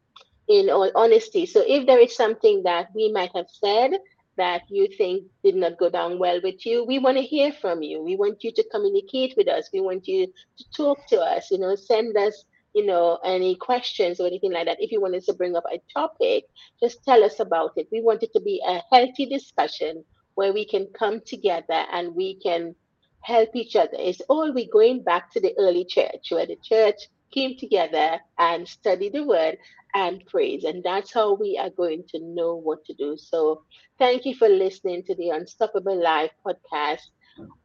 in 0.48 0.70
all 0.70 0.92
honesty. 0.96 1.46
So 1.46 1.64
if 1.66 1.86
there 1.86 2.00
is 2.00 2.16
something 2.16 2.64
that 2.64 2.88
we 2.94 3.12
might 3.12 3.32
have 3.36 3.48
said 3.50 3.92
that 4.38 4.64
you 4.70 4.88
think 4.98 5.24
did 5.44 5.56
not 5.56 5.78
go 5.78 5.90
down 5.90 6.20
well 6.20 6.40
with 6.44 6.66
you, 6.66 6.84
we 6.86 7.00
want 7.00 7.18
to 7.18 7.24
hear 7.24 7.52
from 7.54 7.82
you. 7.82 8.02
We 8.04 8.16
want 8.16 8.44
you 8.44 8.52
to 8.54 8.64
communicate 8.72 9.34
with 9.38 9.48
us. 9.48 9.70
We 9.74 9.82
want 9.82 10.08
you 10.08 10.28
to 10.28 10.64
talk 10.76 11.08
to 11.08 11.20
us, 11.20 11.50
you 11.52 11.58
know, 11.58 11.76
send 11.76 12.18
us, 12.18 12.44
you 12.74 12.86
know, 12.86 13.18
any 13.24 13.56
questions 13.56 14.20
or 14.20 14.28
anything 14.28 14.52
like 14.52 14.66
that. 14.66 14.82
If 14.82 14.92
you 14.92 15.02
want 15.02 15.16
us 15.16 15.26
to 15.26 15.34
bring 15.34 15.56
up 15.56 15.64
a 15.72 15.82
topic, 15.94 16.46
just 16.82 17.04
tell 17.04 17.24
us 17.24 17.40
about 17.40 17.72
it. 17.78 17.88
We 17.92 18.02
want 18.02 18.24
it 18.24 18.34
to 18.34 18.42
be 18.42 18.62
a 18.68 18.82
healthy 18.92 19.26
discussion 19.26 20.04
where 20.36 20.54
we 20.54 20.66
can 20.66 20.88
come 20.98 21.22
together 21.26 21.86
and 21.92 22.14
we 22.14 22.36
can 22.36 22.76
help 23.22 23.50
each 23.56 23.76
other. 23.76 23.94
It's 23.94 24.22
all 24.30 24.54
we 24.54 24.70
going 24.70 25.02
back 25.02 25.32
to 25.32 25.42
the 25.42 25.56
early 25.58 25.86
church 25.86 26.28
where 26.30 26.46
the 26.46 26.58
church 26.62 26.96
came 27.32 27.58
together 27.58 28.20
and 28.38 28.68
studied 28.68 29.14
the 29.14 29.24
word 29.24 29.58
and 29.94 30.26
praise. 30.26 30.64
And 30.64 30.84
that's 30.84 31.14
how 31.14 31.34
we 31.36 31.58
are 31.58 31.70
going 31.70 32.04
to 32.10 32.20
know 32.20 32.56
what 32.56 32.84
to 32.86 32.94
do. 32.94 33.18
So 33.18 33.64
thank 33.98 34.26
you 34.26 34.36
for 34.36 34.50
listening 34.50 35.04
to 35.04 35.16
the 35.16 35.30
Unstoppable 35.30 36.02
Life 36.02 36.32
podcast 36.46 37.02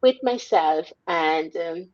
with 0.01 0.17
myself 0.23 0.91
and 1.07 1.55
um. 1.57 1.89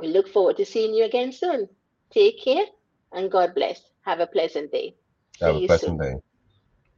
We 0.00 0.08
look 0.08 0.28
forward 0.28 0.56
to 0.58 0.64
seeing 0.64 0.94
you 0.94 1.04
again 1.04 1.32
soon. 1.32 1.68
Take 2.12 2.42
care 2.42 2.64
and 3.12 3.30
God 3.30 3.54
bless. 3.54 3.80
Have 4.04 4.20
a 4.20 4.26
pleasant 4.26 4.72
day. 4.72 4.96
Have 5.40 5.56
See 5.56 5.56
a 5.56 5.60
pleasant 5.60 5.98
soon. 5.98 6.00
day. 6.00 6.25